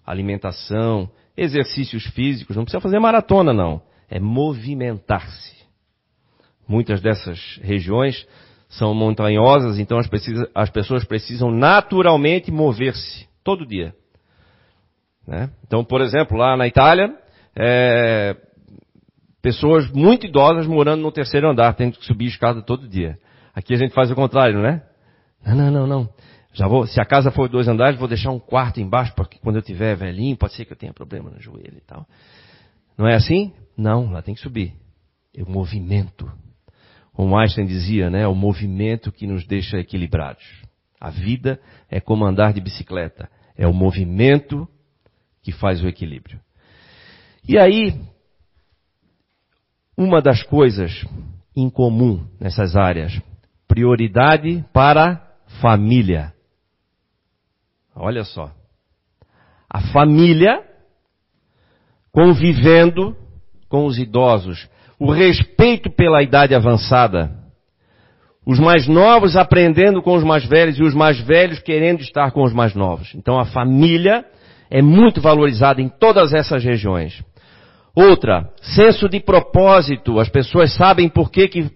[0.06, 5.65] alimentação, exercícios físicos, não precisa fazer maratona não, é movimentar-se.
[6.68, 8.28] Muitas dessas regiões
[8.70, 13.94] são montanhosas, então as, precisa, as pessoas precisam naturalmente mover-se todo dia.
[15.28, 15.50] Né?
[15.66, 17.16] Então, por exemplo, lá na Itália,
[17.56, 18.36] é,
[19.42, 23.18] pessoas muito idosas morando no terceiro andar, tendo que subir escada todo dia.
[23.54, 24.82] Aqui a gente faz o contrário, né?
[25.46, 26.10] Não, não, não, não.
[26.52, 29.58] Já vou, se a casa for dois andares, vou deixar um quarto embaixo, porque quando
[29.58, 32.08] eu tiver velhinho, pode ser que eu tenha problema no joelho e tal.
[32.98, 33.54] Não é assim?
[33.78, 34.74] Não, lá tem que subir.
[35.36, 36.32] É o movimento.
[37.16, 40.44] Como Einstein dizia, né, o movimento que nos deixa equilibrados.
[41.00, 43.30] A vida é como andar de bicicleta.
[43.58, 44.68] É o movimento
[45.42, 46.40] que faz o equilíbrio.
[47.48, 48.00] E aí,
[49.98, 51.06] uma das coisas
[51.56, 53.22] em comum nessas áreas,
[53.68, 56.34] prioridade para família.
[57.96, 58.54] Olha só.
[59.70, 60.62] A família
[62.12, 63.16] convivendo
[63.70, 67.32] com os idosos, o respeito pela idade avançada.
[68.46, 72.44] Os mais novos aprendendo com os mais velhos e os mais velhos querendo estar com
[72.44, 73.14] os mais novos.
[73.16, 74.24] Então a família
[74.70, 77.24] é muito valorizada em todas essas regiões.
[77.96, 80.20] Outra, senso de propósito.
[80.20, 81.72] As pessoas sabem por que, que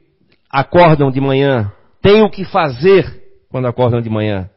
[0.51, 1.71] acordam de manhã.
[2.01, 3.05] Tem o que fazer
[3.49, 4.49] quando acordam de manhã.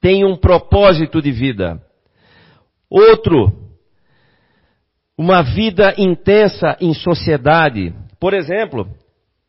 [0.00, 1.80] Tem um propósito de vida.
[2.90, 3.63] Outro,
[5.16, 7.94] uma vida intensa em sociedade.
[8.18, 8.88] Por exemplo,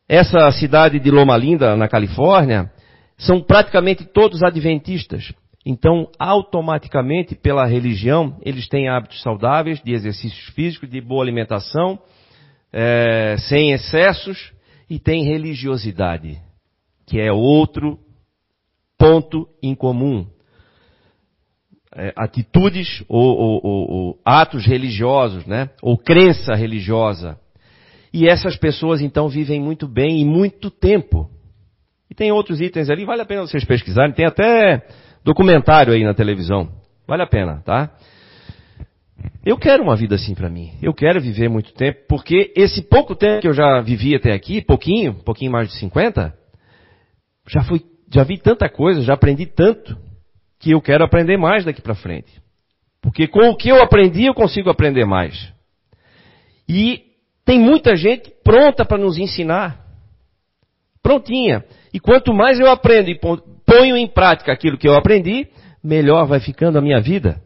[0.08, 2.70] essa cidade de Loma Linda, na Califórnia,
[3.18, 5.32] são praticamente todos adventistas.
[5.64, 11.98] Então, automaticamente, pela religião, eles têm hábitos saudáveis, de exercícios físicos, de boa alimentação,
[12.72, 14.52] é, sem excessos,
[14.88, 16.38] e tem religiosidade,
[17.04, 17.98] que é outro
[18.96, 20.26] ponto em comum.
[21.98, 25.70] É, atitudes ou, ou, ou, ou atos religiosos, né?
[25.80, 27.38] ou crença religiosa.
[28.12, 31.30] E essas pessoas então vivem muito bem e muito tempo.
[32.10, 34.12] E tem outros itens ali, vale a pena vocês pesquisarem.
[34.12, 34.86] Tem até
[35.24, 36.68] documentário aí na televisão.
[37.06, 37.90] Vale a pena, tá?
[39.44, 40.72] Eu quero uma vida assim para mim.
[40.82, 44.60] Eu quero viver muito tempo, porque esse pouco tempo que eu já vivi até aqui,
[44.60, 46.34] pouquinho, pouquinho mais de 50,
[47.48, 47.80] já fui,
[48.12, 49.96] já vi tanta coisa, já aprendi tanto,
[50.58, 52.40] que eu quero aprender mais daqui para frente.
[53.00, 55.52] Porque com o que eu aprendi, eu consigo aprender mais.
[56.68, 57.04] E
[57.44, 59.84] tem muita gente pronta para nos ensinar.
[61.02, 61.64] Prontinha.
[61.94, 65.48] E quanto mais eu aprendo e ponho em prática aquilo que eu aprendi,
[65.82, 67.40] melhor vai ficando a minha vida.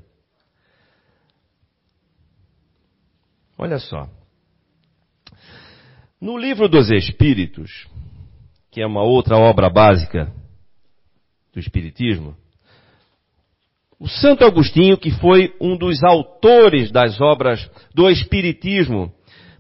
[3.59, 4.09] Olha só.
[6.19, 7.87] No livro dos Espíritos,
[8.71, 10.33] que é uma outra obra básica
[11.53, 12.35] do Espiritismo,
[14.01, 19.13] o Santo Agostinho, que foi um dos autores das obras do Espiritismo,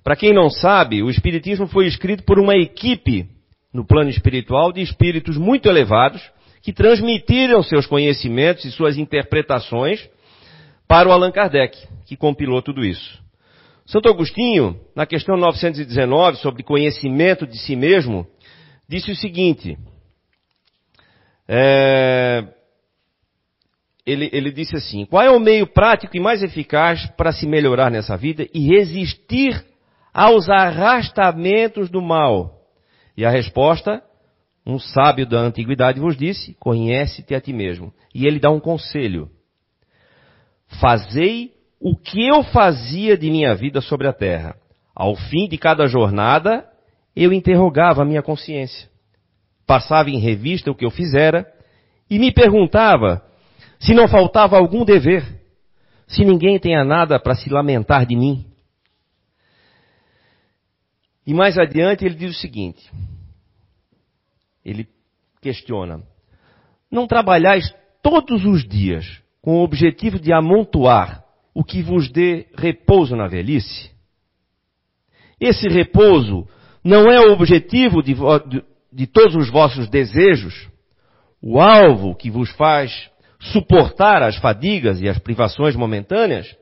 [0.02, 3.28] para quem não sabe, o Espiritismo foi escrito por uma equipe
[3.72, 6.22] no plano espiritual de espíritos muito elevados
[6.62, 10.08] que transmitiram seus conhecimentos e suas interpretações
[10.88, 13.20] para o Allan Kardec, que compilou tudo isso.
[13.84, 18.26] Santo Agostinho, na questão 919, sobre conhecimento de si mesmo,
[18.88, 19.76] disse o seguinte:
[21.46, 22.44] é,
[24.10, 27.90] ele, ele disse assim: qual é o meio prático e mais eficaz para se melhorar
[27.90, 29.64] nessa vida e resistir
[30.12, 32.58] aos arrastamentos do mal?
[33.16, 34.02] E a resposta,
[34.66, 37.92] um sábio da antiguidade vos disse: conhece-te a ti mesmo.
[38.14, 39.30] E ele dá um conselho:
[40.80, 44.56] fazei o que eu fazia de minha vida sobre a terra.
[44.94, 46.66] Ao fim de cada jornada,
[47.14, 48.90] eu interrogava a minha consciência.
[49.66, 51.46] Passava em revista o que eu fizera
[52.10, 53.22] e me perguntava
[53.80, 55.24] se não faltava algum dever,
[56.06, 58.44] se ninguém tenha nada para se lamentar de mim.
[61.26, 62.90] E mais adiante ele diz o seguinte:
[64.64, 64.86] ele
[65.40, 66.02] questiona:
[66.90, 69.06] Não trabalhais todos os dias
[69.40, 73.90] com o objetivo de amontoar o que vos dê repouso na velhice?
[75.40, 76.46] Esse repouso
[76.84, 80.68] não é o objetivo de, de, de todos os vossos desejos,
[81.40, 86.54] o alvo que vos faz suportar as fadigas e as privações momentâneas?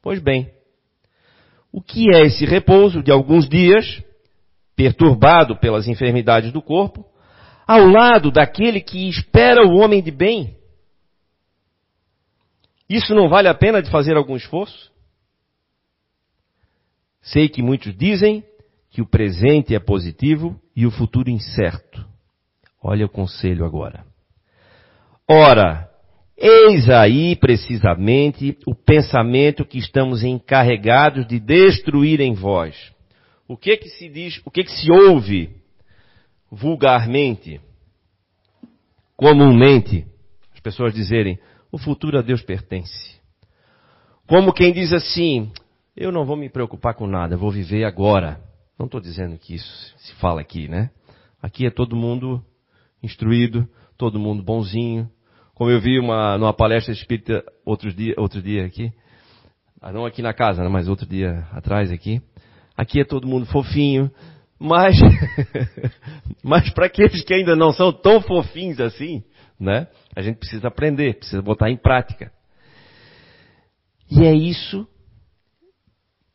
[0.00, 0.50] Pois bem,
[1.72, 4.02] o que é esse repouso de alguns dias,
[4.74, 7.04] perturbado pelas enfermidades do corpo,
[7.66, 10.56] ao lado daquele que espera o homem de bem,
[12.88, 14.90] isso não vale a pena de fazer algum esforço?
[17.22, 18.42] Sei que muitos dizem
[18.90, 22.04] que o presente é positivo e o futuro incerto.
[22.82, 24.04] Olha o conselho agora.
[25.28, 25.89] Ora,
[26.40, 32.92] eis aí precisamente o pensamento que estamos encarregados de destruir em vós.
[33.46, 35.50] O que que se diz, o que que se ouve
[36.50, 37.60] vulgarmente,
[39.16, 40.06] comumente,
[40.54, 41.38] as pessoas dizerem,
[41.70, 43.20] o futuro a Deus pertence.
[44.26, 45.52] Como quem diz assim,
[45.96, 48.40] eu não vou me preocupar com nada, vou viver agora.
[48.78, 50.90] Não estou dizendo que isso se fala aqui, né?
[51.42, 52.42] Aqui é todo mundo
[53.02, 55.10] instruído, todo mundo bonzinho.
[55.60, 58.90] Como eu vi uma, numa palestra espírita outro dia, outro dia aqui,
[59.78, 62.22] ah, não aqui na casa, né, mas outro dia atrás aqui.
[62.74, 64.10] Aqui é todo mundo fofinho,
[64.58, 64.96] mas,
[66.42, 69.22] mas para aqueles que ainda não são tão fofinhos assim,
[69.60, 69.86] né?
[70.16, 72.32] A gente precisa aprender, precisa botar em prática.
[74.10, 74.88] E é isso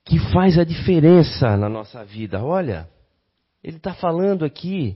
[0.05, 2.43] que faz a diferença na nossa vida.
[2.43, 2.88] Olha,
[3.63, 4.95] ele está falando aqui.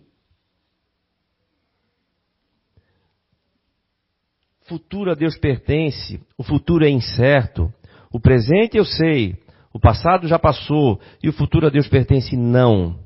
[4.70, 7.74] Futuro a Deus pertence, o futuro é incerto.
[8.14, 9.36] O presente eu sei,
[9.74, 13.00] o passado já passou e o futuro a Deus pertence, não.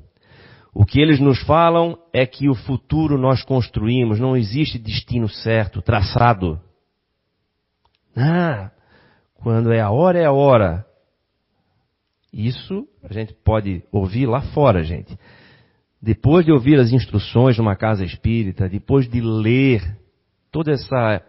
[0.74, 5.80] O que eles nos falam é que o futuro nós construímos, não existe destino certo,
[5.80, 6.60] traçado.
[8.14, 8.70] Ah,
[9.36, 10.84] quando é a hora, é a hora.
[12.30, 15.18] Isso a gente pode ouvir lá fora, gente.
[16.02, 19.80] Depois de ouvir as instruções numa casa espírita, depois de ler
[20.50, 21.22] toda essa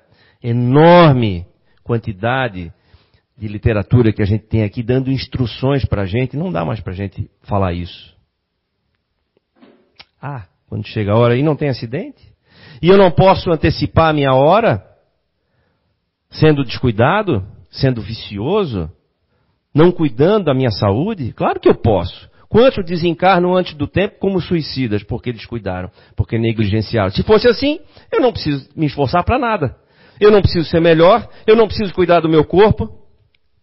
[0.49, 1.45] enorme
[1.83, 2.71] quantidade
[3.37, 6.79] de literatura que a gente tem aqui dando instruções para a gente, não dá mais
[6.79, 8.15] para a gente falar isso.
[10.21, 12.33] Ah, quando chega a hora e não tem acidente?
[12.81, 14.83] E eu não posso antecipar a minha hora?
[16.29, 17.45] Sendo descuidado?
[17.69, 18.89] Sendo vicioso?
[19.73, 21.33] Não cuidando da minha saúde?
[21.33, 22.29] Claro que eu posso.
[22.47, 27.09] Quantos desencarnam antes do tempo como suicidas porque descuidaram, porque negligenciaram?
[27.11, 27.79] Se fosse assim,
[28.11, 29.75] eu não preciso me esforçar para nada.
[30.19, 32.89] Eu não preciso ser melhor, eu não preciso cuidar do meu corpo,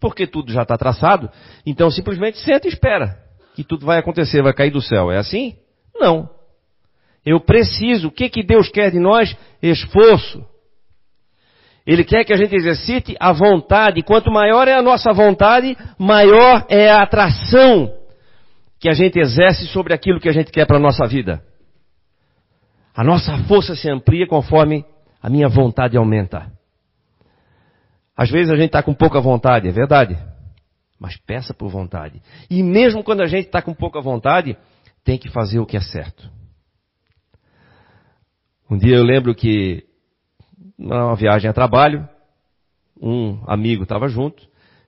[0.00, 1.30] porque tudo já está traçado.
[1.64, 3.16] Então simplesmente senta e espera.
[3.54, 5.10] que tudo vai acontecer, vai cair do céu.
[5.10, 5.56] É assim?
[5.94, 6.28] Não.
[7.24, 8.08] Eu preciso.
[8.08, 9.36] O que, que Deus quer de nós?
[9.62, 10.44] Esforço.
[11.86, 14.02] Ele quer que a gente exercite a vontade.
[14.02, 17.92] Quanto maior é a nossa vontade, maior é a atração
[18.78, 21.42] que a gente exerce sobre aquilo que a gente quer para a nossa vida.
[22.94, 24.84] A nossa força se amplia conforme
[25.22, 26.50] a minha vontade aumenta.
[28.16, 30.18] Às vezes a gente está com pouca vontade, é verdade.
[30.98, 32.20] Mas peça por vontade.
[32.50, 34.56] E mesmo quando a gente está com pouca vontade,
[35.04, 36.28] tem que fazer o que é certo.
[38.68, 39.84] Um dia eu lembro que,
[40.78, 42.08] numa viagem a trabalho,
[43.00, 44.42] um amigo estava junto,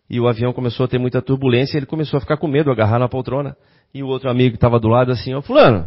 [0.08, 2.70] e o avião começou a ter muita turbulência, e ele começou a ficar com medo,
[2.70, 3.56] agarrar na poltrona,
[3.92, 5.86] e o outro amigo estava do lado assim, ó, fulano,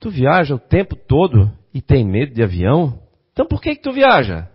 [0.00, 3.00] tu viaja o tempo todo e tem medo de avião?
[3.32, 4.48] Então por que que tu viaja?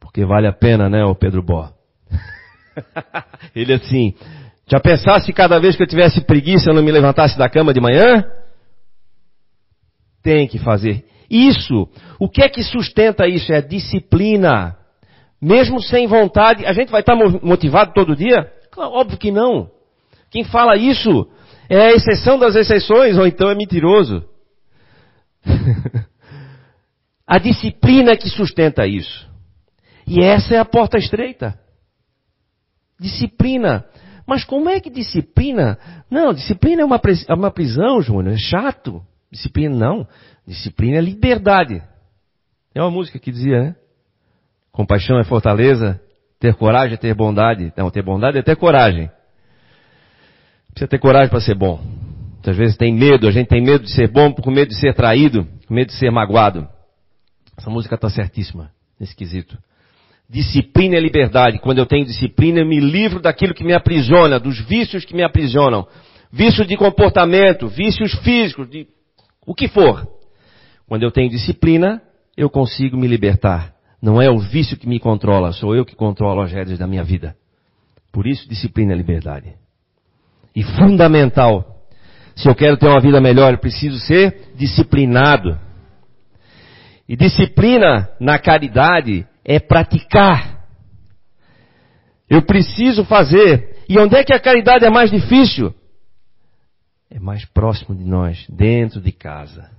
[0.00, 1.70] Porque vale a pena, né, o Pedro Bó?
[3.54, 4.14] ele assim,
[4.66, 7.80] já pensasse cada vez que eu tivesse preguiça eu não me levantasse da cama de
[7.80, 8.24] manhã?
[10.22, 11.04] Tem que fazer.
[11.30, 13.52] Isso, o que é que sustenta isso?
[13.52, 14.76] É disciplina.
[15.40, 18.50] Mesmo sem vontade, a gente vai estar motivado todo dia?
[18.76, 19.70] Óbvio que não.
[20.30, 21.28] Quem fala isso
[21.68, 24.24] é a exceção das exceções, ou então é mentiroso.
[27.26, 29.28] a disciplina é que sustenta isso.
[30.06, 31.58] E essa é a porta estreita.
[33.00, 33.84] Disciplina.
[34.26, 35.78] Mas como é que disciplina?
[36.10, 38.34] Não, disciplina é uma, é uma prisão, Júnior.
[38.34, 39.02] É chato.
[39.30, 40.06] Disciplina não.
[40.46, 41.82] Disciplina é liberdade.
[42.74, 43.76] É uma música que dizia, né?
[44.72, 46.00] Compaixão é fortaleza,
[46.40, 47.72] ter coragem é ter bondade.
[47.76, 49.10] Não, ter bondade é ter coragem.
[50.74, 51.80] Precisa ter coragem para ser bom.
[52.32, 54.92] Muitas vezes tem medo, a gente tem medo de ser bom, com medo de ser
[54.92, 56.68] traído, com medo de ser magoado.
[57.56, 59.56] Essa música está certíssima, nesse quesito.
[60.28, 61.60] Disciplina é liberdade.
[61.60, 65.22] Quando eu tenho disciplina, eu me livro daquilo que me aprisiona, dos vícios que me
[65.22, 65.86] aprisionam.
[66.32, 68.88] Vícios de comportamento, vícios físicos, de
[69.46, 70.04] o que for.
[70.88, 72.02] Quando eu tenho disciplina,
[72.36, 73.72] eu consigo me libertar.
[74.02, 77.04] Não é o vício que me controla, sou eu que controlo as rédeas da minha
[77.04, 77.36] vida.
[78.10, 79.63] Por isso, disciplina é liberdade
[80.54, 81.84] e fundamental.
[82.36, 85.58] Se eu quero ter uma vida melhor, eu preciso ser disciplinado.
[87.08, 90.64] E disciplina na caridade é praticar.
[92.28, 93.84] Eu preciso fazer.
[93.88, 95.74] E onde é que a caridade é mais difícil?
[97.10, 99.70] É mais próximo de nós, dentro de casa.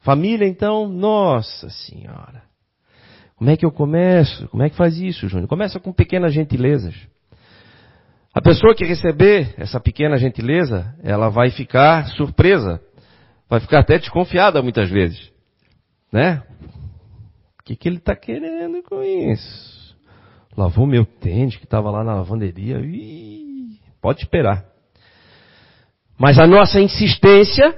[0.00, 2.42] Família, então, nossa senhora.
[3.34, 4.46] Como é que eu começo?
[4.48, 5.48] Como é que faz isso, Júnior?
[5.48, 6.94] Começa com pequenas gentilezas.
[8.32, 12.80] A pessoa que receber essa pequena gentileza, ela vai ficar surpresa,
[13.48, 15.32] vai ficar até desconfiada muitas vezes,
[16.12, 16.40] né?
[17.58, 19.96] O que, que ele está querendo com isso?
[20.56, 24.64] Lavou meu tênis que estava lá na lavanderia, Ih, pode esperar.
[26.16, 27.76] Mas a nossa insistência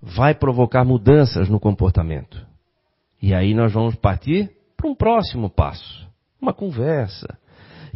[0.00, 2.46] vai provocar mudanças no comportamento.
[3.20, 6.06] E aí nós vamos partir para um próximo passo,
[6.40, 7.36] uma conversa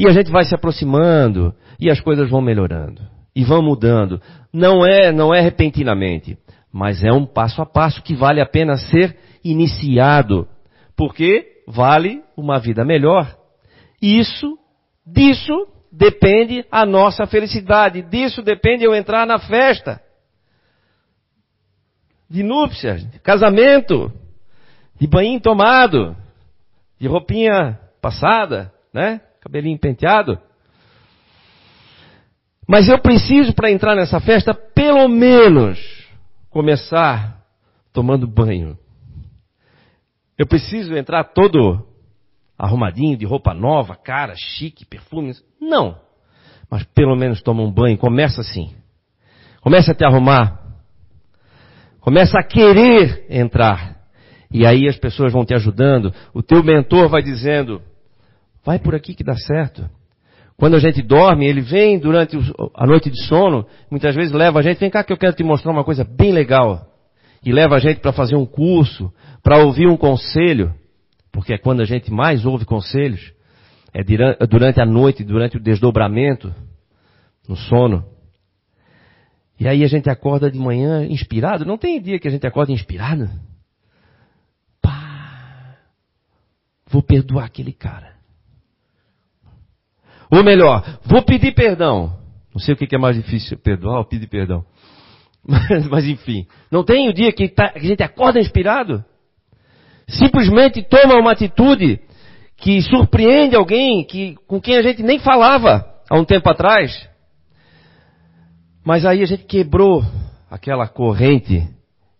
[0.01, 3.03] e a gente vai se aproximando e as coisas vão melhorando
[3.36, 4.18] e vão mudando.
[4.51, 6.38] Não é, não é repentinamente,
[6.72, 10.48] mas é um passo a passo que vale a pena ser iniciado,
[10.96, 13.36] porque vale uma vida melhor.
[14.01, 14.59] Isso,
[15.07, 20.01] disso depende a nossa felicidade, disso depende eu entrar na festa
[22.28, 24.11] de núpcias, de casamento,
[24.98, 26.16] de banho tomado,
[26.98, 29.20] de roupinha passada, né?
[29.41, 30.38] Cabelinho penteado.
[32.68, 35.78] Mas eu preciso, para entrar nessa festa, pelo menos
[36.51, 37.43] começar
[37.93, 38.78] tomando banho.
[40.38, 41.84] Eu preciso entrar todo
[42.57, 45.43] arrumadinho, de roupa nova, cara, chique, perfumes.
[45.61, 45.99] Não.
[46.70, 47.99] Mas pelo menos toma um banho.
[47.99, 48.74] Começa assim.
[49.61, 50.61] Começa a te arrumar.
[52.01, 53.99] Começa a querer entrar.
[54.51, 56.12] E aí as pessoas vão te ajudando.
[56.32, 57.82] O teu mentor vai dizendo:
[58.70, 59.90] Vai por aqui que dá certo.
[60.56, 62.36] Quando a gente dorme, ele vem durante
[62.76, 65.42] a noite de sono, muitas vezes leva a gente, vem cá que eu quero te
[65.42, 66.86] mostrar uma coisa bem legal.
[67.44, 69.12] E leva a gente para fazer um curso,
[69.42, 70.72] para ouvir um conselho,
[71.32, 73.32] porque é quando a gente mais ouve conselhos,
[73.92, 74.04] é
[74.46, 76.54] durante a noite, durante o desdobramento,
[77.48, 78.04] no sono.
[79.58, 81.64] E aí a gente acorda de manhã inspirado.
[81.64, 83.28] Não tem dia que a gente acorda inspirado?
[84.80, 85.74] Pá!
[86.86, 88.19] Vou perdoar aquele cara.
[90.30, 92.16] Ou melhor, vou pedir perdão.
[92.54, 94.64] Não sei o que é mais difícil, perdoar ou pedir perdão.
[95.42, 99.02] Mas, mas enfim, não tem o dia que, tá, que a gente acorda inspirado?
[100.06, 101.98] Simplesmente toma uma atitude
[102.58, 107.08] que surpreende alguém que, com quem a gente nem falava há um tempo atrás.
[108.84, 110.04] Mas aí a gente quebrou
[110.50, 111.66] aquela corrente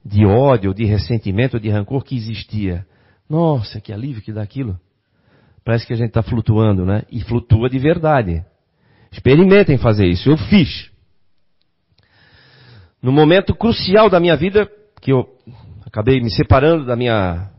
[0.03, 2.87] de ódio, de ressentimento, de rancor que existia.
[3.29, 4.81] Nossa, que alívio que dá aquilo.
[5.65, 7.03] Parece que a gente está flutuando, né?
[7.11, 8.45] E flutua de verdade.
[9.13, 10.31] Experimentem fazer isso.
[10.31, 10.91] Eu fiz.
[13.03, 15.27] No momento crucial da minha vida, que eu
[15.87, 17.51] acabei me separando da minha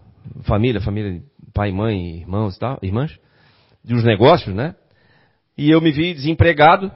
[0.43, 1.21] família, família
[1.53, 3.17] pai, mãe, irmãos e tal, irmãs,
[3.83, 4.75] dos negócios, né?
[5.57, 6.91] E eu me vi desempregado.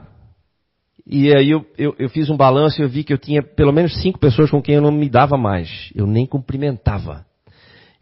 [1.06, 3.72] E aí eu, eu, eu fiz um balanço e eu vi que eu tinha pelo
[3.72, 5.92] menos cinco pessoas com quem eu não me dava mais.
[5.94, 7.24] Eu nem cumprimentava.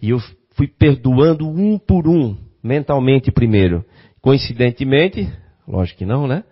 [0.01, 0.19] E eu
[0.53, 3.85] fui perdoando um por um, mentalmente primeiro.
[4.23, 5.31] Coincidentemente,
[5.69, 6.43] lógico que não, né?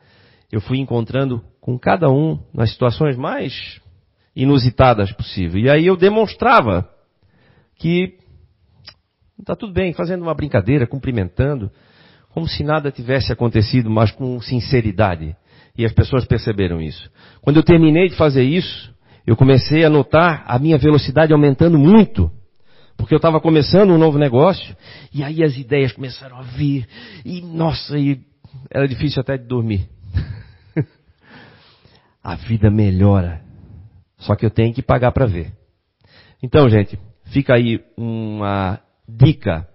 [0.51, 3.81] Eu fui encontrando com cada um nas situações mais
[4.37, 5.59] inusitadas possível.
[5.59, 6.87] E aí eu demonstrava
[7.77, 8.19] que
[9.41, 11.71] está tudo bem, fazendo uma brincadeira, cumprimentando,
[12.31, 15.35] como se nada tivesse acontecido, mas com sinceridade.
[15.77, 17.11] E as pessoas perceberam isso.
[17.41, 18.95] Quando eu terminei de fazer isso,
[19.27, 22.31] eu comecei a notar a minha velocidade aumentando muito.
[22.97, 24.77] Porque eu estava começando um novo negócio,
[25.13, 26.87] e aí as ideias começaram a vir,
[27.25, 28.21] e nossa, e
[28.71, 29.89] era difícil até de dormir.
[32.23, 33.43] a vida melhora.
[34.19, 35.53] Só que eu tenho que pagar para ver.
[36.43, 39.67] Então, gente, fica aí uma dica.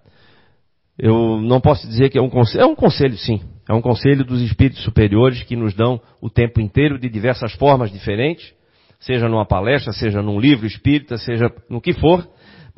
[0.98, 3.40] Eu não posso dizer que é um conselho, é um conselho sim.
[3.68, 7.92] É um conselho dos espíritos superiores que nos dão o tempo inteiro de diversas formas
[7.92, 8.54] diferentes,
[8.98, 12.26] seja numa palestra, seja num livro espírita, seja no que for,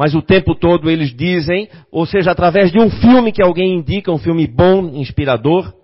[0.00, 4.10] mas o tempo todo eles dizem, ou seja, através de um filme que alguém indica,
[4.10, 5.74] um filme bom, inspirador,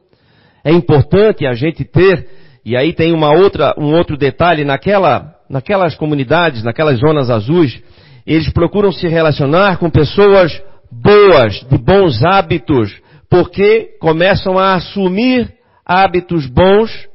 [0.65, 2.27] é importante a gente ter,
[2.65, 7.79] e aí tem uma outra, um outro detalhe, naquela, naquelas comunidades, naquelas zonas azuis,
[8.27, 12.99] eles procuram se relacionar com pessoas boas, de bons hábitos,
[13.29, 15.53] porque começam a assumir
[15.85, 17.07] hábitos bons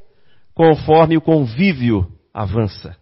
[0.54, 2.94] conforme o convívio avança.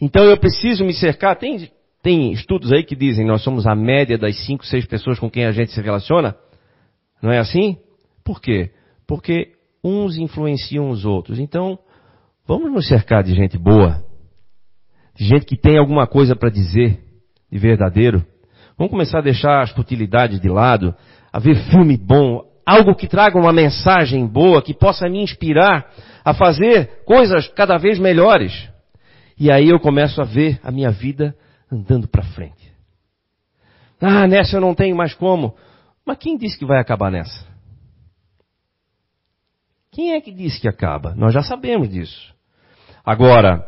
[0.00, 1.36] Então eu preciso me cercar.
[1.36, 1.70] Tem,
[2.02, 5.44] tem estudos aí que dizem nós somos a média das cinco, seis pessoas com quem
[5.44, 6.34] a gente se relaciona.
[7.22, 7.78] Não é assim?
[8.24, 8.72] Por quê?
[9.06, 9.52] Porque
[9.84, 11.38] uns influenciam os outros.
[11.38, 11.78] Então,
[12.46, 14.04] vamos nos cercar de gente boa,
[15.16, 16.98] de gente que tem alguma coisa para dizer
[17.50, 18.24] de verdadeiro.
[18.76, 20.94] Vamos começar a deixar as futilidades de lado,
[21.32, 25.88] a ver filme bom, algo que traga uma mensagem boa, que possa me inspirar
[26.24, 28.68] a fazer coisas cada vez melhores.
[29.38, 31.34] E aí eu começo a ver a minha vida
[31.72, 32.72] andando para frente.
[34.00, 35.56] Ah, nessa eu não tenho mais como.
[36.04, 37.46] Mas quem disse que vai acabar nessa?
[39.90, 41.14] Quem é que disse que acaba?
[41.14, 42.34] Nós já sabemos disso.
[43.04, 43.64] Agora,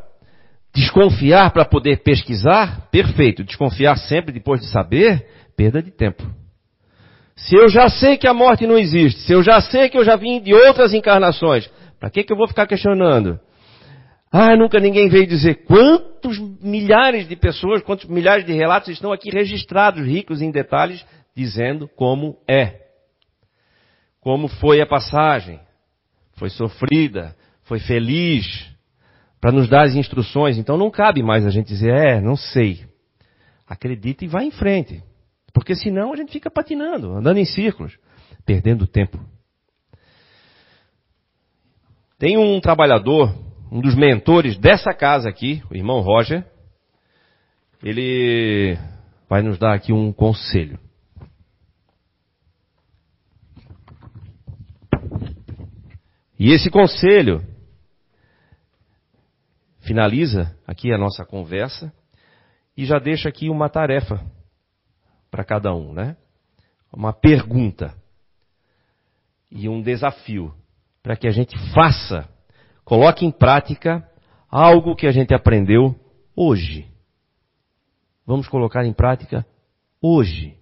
[0.74, 3.44] desconfiar para poder pesquisar, perfeito.
[3.44, 5.26] Desconfiar sempre depois de saber,
[5.56, 6.24] perda de tempo.
[7.36, 10.04] Se eu já sei que a morte não existe, se eu já sei que eu
[10.04, 13.40] já vim de outras encarnações, para que, que eu vou ficar questionando?
[14.36, 19.30] Ah, nunca ninguém veio dizer quantos milhares de pessoas, quantos milhares de relatos estão aqui
[19.30, 21.06] registrados, ricos em detalhes,
[21.36, 22.80] dizendo como é.
[24.20, 25.60] Como foi a passagem.
[26.32, 28.44] Foi sofrida, foi feliz,
[29.40, 30.58] para nos dar as instruções.
[30.58, 32.84] Então não cabe mais a gente dizer, é, não sei.
[33.68, 35.00] Acredita e vai em frente.
[35.52, 37.96] Porque senão a gente fica patinando, andando em círculos,
[38.44, 39.16] perdendo tempo.
[42.18, 43.32] Tem um trabalhador,
[43.70, 46.44] um dos mentores dessa casa aqui, o irmão Roger.
[47.82, 48.78] Ele
[49.28, 50.78] vai nos dar aqui um conselho.
[56.38, 57.42] E esse conselho
[59.80, 61.92] finaliza aqui a nossa conversa
[62.76, 64.20] e já deixa aqui uma tarefa
[65.30, 66.16] para cada um, né?
[66.92, 67.94] Uma pergunta
[69.50, 70.54] e um desafio
[71.02, 72.28] para que a gente faça,
[72.84, 74.08] coloque em prática
[74.50, 75.94] algo que a gente aprendeu
[76.36, 76.86] hoje.
[78.26, 79.46] Vamos colocar em prática
[80.00, 80.56] hoje.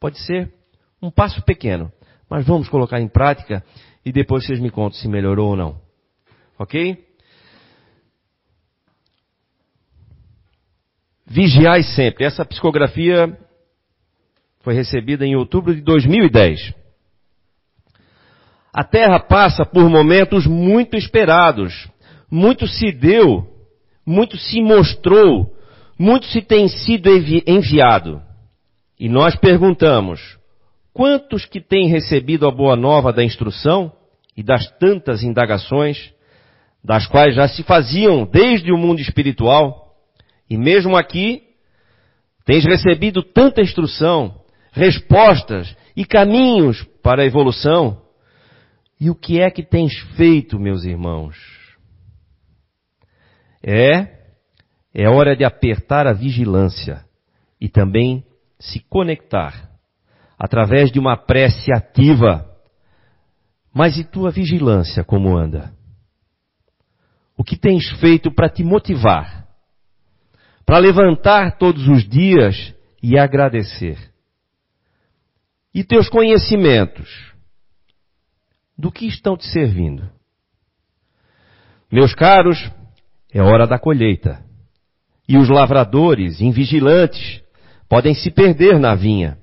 [0.00, 0.52] Pode ser
[1.00, 1.92] um passo pequeno,
[2.28, 3.64] mas vamos colocar em prática
[4.04, 5.80] e depois vocês me contam se melhorou ou não.
[6.58, 7.12] Ok?
[11.26, 12.24] Vigiai sempre.
[12.24, 13.38] Essa psicografia
[14.60, 16.74] foi recebida em outubro de 2010.
[18.72, 21.88] A Terra passa por momentos muito esperados.
[22.30, 23.46] Muito se deu,
[24.06, 25.54] muito se mostrou,
[25.98, 27.10] muito se tem sido
[27.46, 28.22] enviado.
[28.98, 30.38] E nós perguntamos:
[30.94, 33.92] quantos que têm recebido a boa nova da instrução
[34.34, 36.10] e das tantas indagações,
[36.82, 39.94] das quais já se faziam desde o mundo espiritual?
[40.48, 41.42] E mesmo aqui,
[42.46, 44.40] tens recebido tanta instrução,
[44.72, 48.01] respostas e caminhos para a evolução.
[49.02, 51.36] E o que é que tens feito, meus irmãos?
[53.60, 54.30] É,
[54.94, 57.04] é hora de apertar a vigilância
[57.60, 58.24] e também
[58.60, 59.68] se conectar
[60.38, 62.48] através de uma prece ativa.
[63.74, 65.74] Mas e tua vigilância como anda?
[67.36, 69.48] O que tens feito para te motivar?
[70.64, 72.72] Para levantar todos os dias
[73.02, 73.98] e agradecer?
[75.74, 77.31] E teus conhecimentos?
[78.82, 80.10] Do que estão te servindo?
[81.88, 82.58] Meus caros,
[83.32, 84.44] é hora da colheita.
[85.28, 87.44] E os lavradores, invigilantes,
[87.88, 89.38] podem se perder na vinha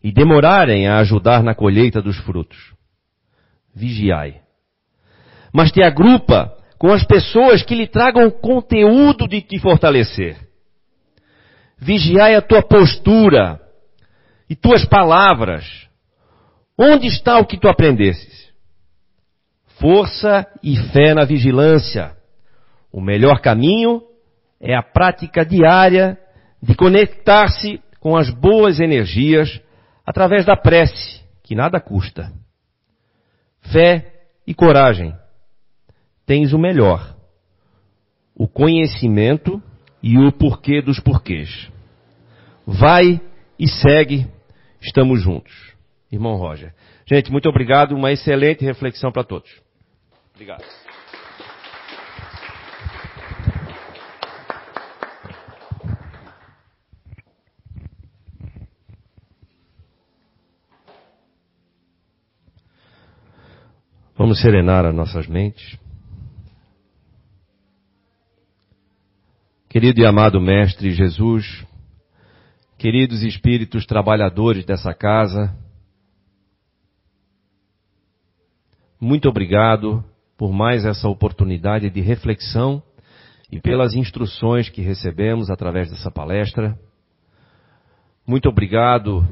[0.00, 2.72] e demorarem a ajudar na colheita dos frutos.
[3.74, 4.42] Vigiai.
[5.52, 10.38] Mas te agrupa com as pessoas que lhe tragam conteúdo de te fortalecer.
[11.76, 13.60] Vigiai a tua postura
[14.48, 15.66] e tuas palavras.
[16.78, 18.47] Onde está o que tu aprendesses?
[19.80, 22.16] Força e fé na vigilância.
[22.92, 24.02] O melhor caminho
[24.60, 26.18] é a prática diária
[26.60, 29.60] de conectar-se com as boas energias
[30.04, 32.32] através da prece, que nada custa.
[33.72, 34.12] Fé
[34.46, 35.14] e coragem.
[36.26, 37.16] Tens o melhor,
[38.34, 39.62] o conhecimento
[40.02, 41.70] e o porquê dos porquês.
[42.66, 43.20] Vai
[43.58, 44.26] e segue,
[44.80, 45.54] estamos juntos.
[46.10, 46.74] Irmão Roger.
[47.06, 49.67] Gente, muito obrigado, uma excelente reflexão para todos.
[50.38, 50.64] Obrigado.
[64.16, 65.76] Vamos serenar as nossas mentes.
[69.68, 71.66] Querido e amado Mestre Jesus,
[72.78, 75.52] queridos espíritos trabalhadores dessa casa,
[79.00, 80.07] muito obrigado
[80.38, 82.80] por mais essa oportunidade de reflexão
[83.50, 86.78] e pelas instruções que recebemos através dessa palestra.
[88.24, 89.26] Muito obrigado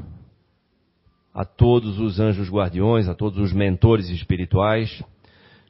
[1.33, 5.01] a todos os anjos guardiões, a todos os mentores espirituais,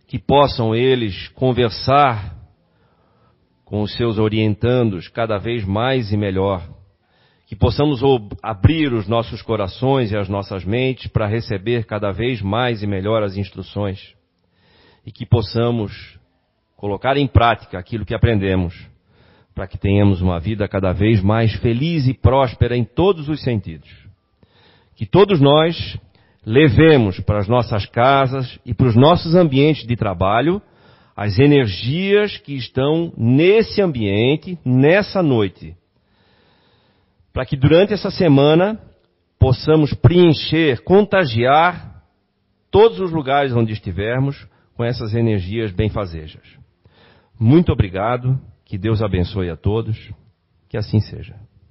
[0.07, 2.35] que possam eles conversar
[3.63, 6.67] com os seus orientandos cada vez mais e melhor,
[7.45, 8.01] que possamos
[8.41, 13.21] abrir os nossos corações e as nossas mentes para receber cada vez mais e melhor
[13.21, 14.16] as instruções
[15.07, 16.19] e que possamos
[16.75, 18.75] colocar em prática aquilo que aprendemos
[19.55, 23.89] para que tenhamos uma vida cada vez mais feliz e próspera em todos os sentidos
[24.97, 25.97] que todos nós
[26.45, 30.61] levemos para as nossas casas e para os nossos ambientes de trabalho
[31.15, 35.75] as energias que estão nesse ambiente, nessa noite.
[37.33, 38.79] Para que durante essa semana
[39.39, 42.03] possamos preencher, contagiar
[42.69, 44.47] todos os lugares onde estivermos
[44.77, 46.47] com essas energias benfazejas.
[47.39, 50.13] Muito obrigado, que Deus abençoe a todos,
[50.69, 51.35] que assim seja.